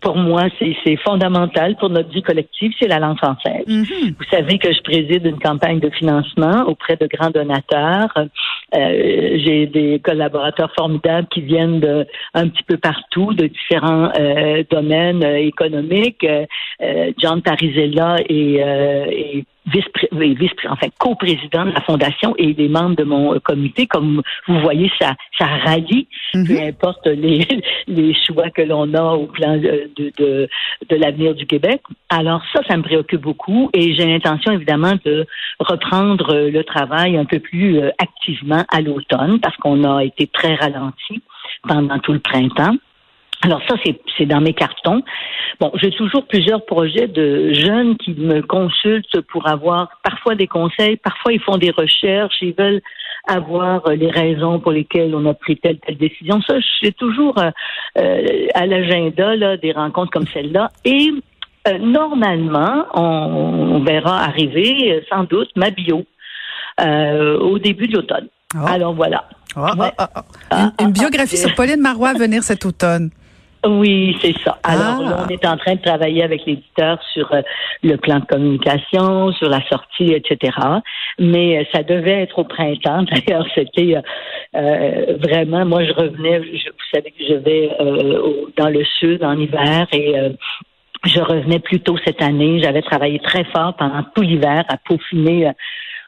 pour 0.00 0.16
moi, 0.16 0.44
c'est 0.58 0.96
fondamental 0.96 1.76
pour 1.76 1.90
notre 1.90 2.10
vie 2.10 2.22
collective, 2.22 2.72
c'est 2.78 2.88
la 2.88 2.98
langue 2.98 3.18
française. 3.18 3.64
Mm 3.66 3.82
-hmm. 3.82 4.14
Vous 4.18 4.28
savez 4.30 4.58
que 4.58 4.72
je 4.72 4.80
préside 4.82 5.24
une 5.26 5.38
campagne 5.38 5.80
de 5.80 5.90
financement 5.90 6.58
auprès 6.66 6.96
de 6.96 7.06
grands 7.06 7.30
donateurs. 7.30 8.12
Euh, 8.18 9.38
j'ai 9.42 9.66
des 9.66 10.00
collaborateurs 10.00 10.72
formidables 10.74 11.28
qui 11.28 11.40
viennent 11.40 11.80
de 11.80 12.06
un 12.34 12.48
petit 12.48 12.64
peu 12.70 12.76
partout, 12.76 13.32
de 13.32 13.46
différents 13.46 14.10
euh, 14.18 14.64
domaines 14.70 15.24
euh, 15.24 15.52
économiques. 15.52 16.26
John 17.22 17.38
Parizella 17.42 18.16
et, 18.28 18.54
et 19.34 19.44
vice, 19.66 19.84
vice 20.12 20.50
enfin 20.68 20.88
co-président 20.98 21.64
de 21.66 21.72
la 21.72 21.80
fondation 21.82 22.34
et 22.38 22.54
des 22.54 22.68
membres 22.68 22.96
de 22.96 23.04
mon 23.04 23.38
comité. 23.40 23.86
Comme 23.86 24.22
vous 24.46 24.60
voyez, 24.60 24.90
ça, 25.00 25.14
ça 25.38 25.46
rallie, 25.46 26.08
mm 26.34 26.42
-hmm. 26.42 26.46
peu 26.46 26.62
importe 26.70 27.06
les, 27.06 27.46
les 27.98 28.14
choix 28.24 28.50
que 28.50 28.62
l'on 28.62 28.92
a 28.94 29.12
au 29.22 29.26
plan 29.26 29.56
de, 29.56 29.90
de, 29.96 30.48
de 30.90 30.96
l'avenir 30.96 31.34
du 31.34 31.46
Québec. 31.46 31.80
Alors 32.08 32.42
ça, 32.52 32.60
ça 32.68 32.76
me 32.76 32.82
préoccupe 32.82 33.22
beaucoup 33.22 33.70
et 33.72 33.94
j'ai 33.94 34.06
l'intention 34.06 34.52
évidemment 34.52 34.94
de 35.04 35.26
reprendre 35.58 36.28
le 36.56 36.62
travail 36.64 37.16
un 37.16 37.24
peu 37.24 37.40
plus 37.40 37.80
activement 37.98 38.64
à 38.76 38.80
l'automne 38.80 39.40
parce 39.40 39.56
qu'on 39.56 39.84
a 39.84 40.04
été 40.04 40.26
très 40.26 40.54
ralenti 40.54 41.22
pendant 41.70 41.98
tout 41.98 42.12
le 42.12 42.20
printemps. 42.20 42.76
Alors 43.46 43.62
ça, 43.68 43.76
c'est 44.18 44.26
dans 44.26 44.40
mes 44.40 44.54
cartons. 44.54 45.02
Bon, 45.60 45.70
j'ai 45.74 45.92
toujours 45.92 46.26
plusieurs 46.26 46.66
projets 46.66 47.06
de 47.06 47.52
jeunes 47.52 47.96
qui 47.96 48.10
me 48.10 48.42
consultent 48.42 49.20
pour 49.30 49.48
avoir 49.48 49.88
parfois 50.02 50.34
des 50.34 50.48
conseils, 50.48 50.96
parfois 50.96 51.32
ils 51.32 51.40
font 51.40 51.56
des 51.56 51.70
recherches, 51.70 52.34
ils 52.40 52.54
veulent 52.58 52.82
avoir 53.28 53.88
les 53.90 54.10
raisons 54.10 54.58
pour 54.58 54.72
lesquelles 54.72 55.14
on 55.14 55.24
a 55.26 55.34
pris 55.34 55.56
telle 55.58 55.78
telle 55.78 55.96
décision. 55.96 56.42
Ça, 56.42 56.56
j'ai 56.82 56.90
toujours 56.90 57.38
euh, 57.38 58.46
à 58.54 58.66
l'agenda 58.66 59.56
des 59.56 59.70
rencontres 59.70 60.10
comme 60.10 60.26
celle-là. 60.26 60.72
Et 60.84 61.12
euh, 61.68 61.78
normalement, 61.78 62.84
on, 62.94 63.76
on, 63.76 63.84
verra 63.84 64.24
arriver 64.24 65.04
sans 65.08 65.22
doute 65.22 65.50
ma 65.54 65.70
bio 65.70 66.04
euh, 66.80 67.38
au 67.38 67.60
début 67.60 67.86
de 67.86 67.94
l'automne. 67.94 68.26
Oh. 68.56 68.66
Alors 68.66 68.92
voilà. 68.92 69.28
Oh, 69.56 69.60
ouais. 69.60 69.92
oh, 70.00 70.20
une, 70.50 70.86
une, 70.86 70.92
biographie 70.92 71.36
sur 71.36 71.54
Pauline 71.54 71.80
Marois 71.80 72.08
à 72.08 72.14
venir 72.14 72.42
cet 72.42 72.66
automne. 72.66 73.10
Oui, 73.68 74.16
c'est 74.20 74.36
ça. 74.44 74.58
Alors 74.62 75.00
ah. 75.00 75.02
là, 75.02 75.24
on 75.24 75.28
est 75.28 75.44
en 75.46 75.56
train 75.56 75.74
de 75.74 75.82
travailler 75.82 76.22
avec 76.22 76.46
l'éditeur 76.46 76.98
sur 77.12 77.32
euh, 77.32 77.42
le 77.82 77.96
plan 77.96 78.20
de 78.20 78.24
communication, 78.24 79.32
sur 79.32 79.48
la 79.48 79.60
sortie, 79.68 80.12
etc. 80.12 80.56
Mais 81.18 81.58
euh, 81.58 81.64
ça 81.72 81.82
devait 81.82 82.22
être 82.22 82.38
au 82.38 82.44
printemps. 82.44 83.02
D'ailleurs, 83.26 83.46
c'était 83.54 83.96
euh, 84.54 85.16
vraiment, 85.20 85.64
moi, 85.64 85.84
je 85.84 85.92
revenais, 85.92 86.42
je, 86.44 86.68
vous 86.68 86.86
savez 86.94 87.10
que 87.10 87.24
je 87.28 87.34
vais 87.34 87.70
au, 87.80 88.48
dans 88.56 88.68
le 88.68 88.84
sud 88.98 89.24
en 89.24 89.36
hiver 89.38 89.86
et 89.92 90.14
je 91.04 91.20
revenais 91.20 91.58
plus 91.58 91.80
tôt 91.80 91.96
cette 92.04 92.22
année. 92.22 92.60
J'avais 92.62 92.82
travaillé 92.82 93.18
très 93.18 93.44
fort 93.44 93.74
pendant 93.74 94.02
tout 94.14 94.22
l'hiver 94.22 94.64
à 94.68 94.76
peaufiner 94.76 95.50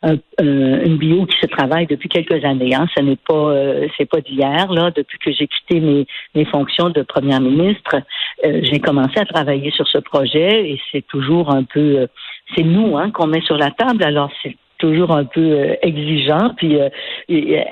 un, 0.03 0.15
euh, 0.41 0.85
une 0.85 0.97
bio 0.97 1.27
qui 1.27 1.39
se 1.41 1.47
travaille 1.47 1.87
depuis 1.87 2.09
quelques 2.09 2.45
années. 2.45 2.75
Hein. 2.75 2.87
Ce 2.97 3.03
n'est 3.03 3.17
pas 3.17 3.35
euh, 3.35 3.89
c'est 3.97 4.09
pas 4.09 4.21
d'hier 4.21 4.73
là. 4.73 4.91
Depuis 4.95 5.19
que 5.19 5.33
j'ai 5.33 5.47
quitté 5.47 5.81
mes, 5.81 6.07
mes 6.35 6.45
fonctions 6.45 6.91
de 6.91 7.03
première 7.03 7.41
ministre, 7.41 7.97
euh, 8.45 8.61
j'ai 8.63 8.81
commencé 8.81 9.19
à 9.19 9.25
travailler 9.25 9.71
sur 9.71 9.87
ce 9.89 9.99
projet 9.99 10.71
et 10.71 10.81
c'est 10.93 11.07
toujours 11.07 11.51
un 11.55 11.65
peu 11.65 12.07
c'est 12.55 12.65
nous 12.65 12.97
hein, 12.97 13.11
qu'on 13.11 13.27
met 13.27 13.43
sur 13.43 13.57
la 13.57 13.71
table. 13.71 14.05
Alors 14.05 14.31
c'est 14.43 14.57
toujours 14.79 15.11
un 15.11 15.25
peu 15.25 15.41
euh, 15.41 15.75
exigeant, 15.83 16.51
puis 16.57 16.81
euh, 16.81 16.89
et, 17.29 17.65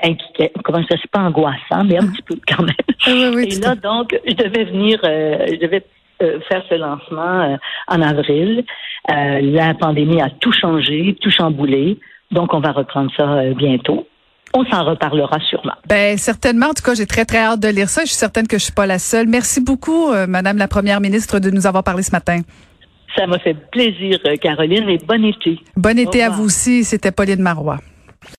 comment 0.63 0.83
ça 0.89 0.95
c'est 1.01 1.09
pas 1.09 1.21
angoissant, 1.21 1.83
mais 1.85 1.97
un 1.97 2.07
petit 2.07 2.21
peu 2.21 2.35
quand 2.47 2.63
même. 2.63 2.75
Oui, 3.07 3.31
oui, 3.33 3.49
et 3.51 3.59
là, 3.61 3.75
donc, 3.75 4.19
je 4.27 4.33
devais 4.33 4.65
venir, 4.65 4.99
euh, 5.05 5.45
je 5.49 5.55
devais 5.55 5.83
faire 6.19 6.63
ce 6.67 6.75
lancement 6.75 7.57
en 7.87 8.01
avril. 8.01 8.65
la 9.07 9.73
pandémie 9.75 10.19
a 10.19 10.29
tout 10.29 10.51
changé, 10.51 11.15
tout 11.21 11.29
chamboulé. 11.29 11.99
Donc, 12.31 12.53
on 12.53 12.59
va 12.59 12.71
reprendre 12.71 13.11
ça 13.15 13.43
bientôt. 13.55 14.07
On 14.53 14.63
s'en 14.65 14.85
reparlera 14.85 15.39
sûrement. 15.49 15.73
Ben 15.87 16.17
certainement. 16.17 16.67
En 16.67 16.73
tout 16.73 16.83
cas, 16.83 16.95
j'ai 16.95 17.05
très 17.05 17.25
très 17.25 17.39
hâte 17.39 17.59
de 17.59 17.67
lire 17.67 17.89
ça. 17.89 18.01
Je 18.01 18.07
suis 18.07 18.15
certaine 18.15 18.47
que 18.47 18.57
je 18.57 18.63
suis 18.63 18.73
pas 18.73 18.85
la 18.85 18.99
seule. 18.99 19.27
Merci 19.27 19.61
beaucoup, 19.61 20.11
Madame 20.27 20.57
la 20.57 20.67
Première 20.67 21.01
ministre, 21.01 21.39
de 21.39 21.49
nous 21.49 21.67
avoir 21.67 21.83
parlé 21.83 22.01
ce 22.01 22.11
matin. 22.11 22.41
Ça 23.17 23.27
m'a 23.27 23.39
fait 23.39 23.55
plaisir, 23.71 24.19
Caroline, 24.41 24.87
et 24.89 24.99
bon 24.99 25.25
été. 25.25 25.59
Bon 25.75 25.97
été 25.99 26.23
à 26.23 26.29
vous 26.29 26.45
aussi. 26.45 26.83
C'était 26.83 27.11
Pauline 27.11 27.41
Marois. 27.41 27.79